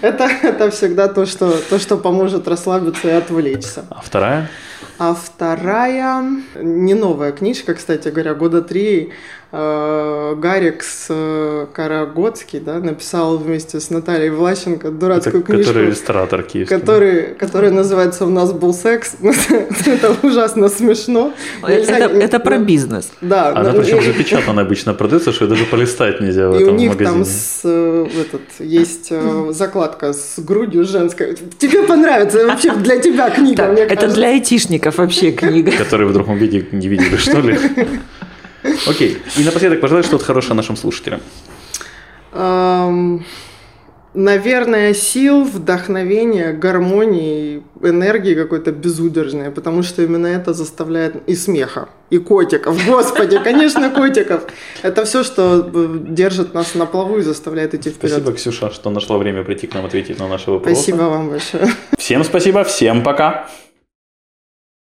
это, 0.02 0.28
это 0.42 0.70
всегда 0.70 1.08
то 1.08 1.26
что, 1.26 1.52
то, 1.68 1.78
что 1.78 1.96
поможет 1.96 2.48
расслабиться 2.48 3.08
и 3.08 3.12
отвлечься. 3.12 3.84
А 3.90 4.00
вторая? 4.00 4.50
А 5.00 5.14
вторая, 5.14 6.22
не 6.62 6.92
новая 6.92 7.32
книжка, 7.32 7.72
кстати 7.72 8.08
говоря, 8.08 8.34
года 8.34 8.60
три, 8.60 9.12
э, 9.50 10.34
Гарикс 10.36 11.06
э, 11.08 11.66
Карагодский, 11.72 12.60
да, 12.60 12.80
написал 12.80 13.38
вместе 13.38 13.80
с 13.80 13.88
Натальей 13.88 14.28
Влащенко 14.28 14.90
дурацкую 14.90 15.42
это, 15.42 15.52
книжку. 15.52 15.68
Который 15.68 15.86
ресторатор 15.88 16.42
киевский. 16.42 16.78
Который, 16.78 17.34
который 17.34 17.70
называется 17.70 18.26
«У 18.26 18.28
нас 18.28 18.52
был 18.52 18.74
секс». 18.74 19.16
это 19.86 20.14
ужасно 20.22 20.68
смешно. 20.68 21.32
Это, 21.62 22.38
про 22.38 22.58
бизнес. 22.58 23.10
Да. 23.22 23.54
Она 23.56 23.72
причем 23.72 24.02
запечатана 24.02 24.60
обычно 24.60 24.92
продается, 24.92 25.32
что 25.32 25.46
даже 25.46 25.64
полистать 25.64 26.20
нельзя 26.20 26.50
в 26.50 26.54
этом 26.54 26.74
магазине. 26.74 26.84
И 26.84 26.88
у 26.88 26.90
них 26.90 26.98
там 26.98 27.24
э, 27.64 28.06
есть 28.58 29.12
закладка 29.50 30.12
с 30.12 30.38
грудью 30.38 30.84
женской. 30.84 31.38
Тебе 31.58 31.84
понравится 31.84 32.46
вообще 32.46 32.72
для 32.72 32.98
тебя 32.98 33.30
книга, 33.30 33.66
мне 33.68 33.82
Это 33.84 34.08
для 34.08 34.28
айтишников 34.28 34.89
вообще 34.98 35.32
книга. 35.32 35.72
Которые 35.72 36.08
в 36.08 36.12
другом 36.12 36.36
виде 36.36 36.66
не 36.72 36.88
видели, 36.88 37.16
что 37.16 37.40
ли? 37.40 37.58
Окей. 38.86 39.18
И 39.36 39.44
напоследок 39.44 39.80
пожелай 39.80 40.02
что-то 40.02 40.24
хорошее 40.24 40.54
нашим 40.54 40.76
слушателям. 40.76 41.20
Наверное, 44.12 44.92
сил, 44.92 45.44
вдохновения, 45.44 46.52
гармонии, 46.52 47.62
энергии 47.80 48.34
какой-то 48.34 48.72
безудержной, 48.72 49.52
потому 49.52 49.84
что 49.84 50.02
именно 50.02 50.26
это 50.26 50.52
заставляет 50.52 51.28
и 51.28 51.36
смеха, 51.36 51.88
и 52.10 52.18
котиков. 52.18 52.76
Господи, 52.88 53.38
конечно, 53.38 53.88
котиков. 53.88 54.42
Это 54.82 55.04
все, 55.04 55.22
что 55.22 55.62
держит 55.62 56.54
нас 56.54 56.74
на 56.74 56.86
плаву 56.86 57.18
и 57.18 57.22
заставляет 57.22 57.74
идти 57.74 57.90
вперед. 57.90 58.16
Спасибо, 58.16 58.36
Ксюша, 58.36 58.70
что 58.72 58.90
нашла 58.90 59.16
время 59.16 59.44
прийти 59.44 59.68
к 59.68 59.74
нам 59.74 59.86
ответить 59.86 60.18
на 60.18 60.26
наши 60.26 60.50
вопросы. 60.50 60.74
Спасибо 60.74 61.02
вам 61.02 61.30
большое. 61.30 61.68
Всем 61.96 62.24
спасибо, 62.24 62.64
всем 62.64 63.04
пока. 63.04 63.48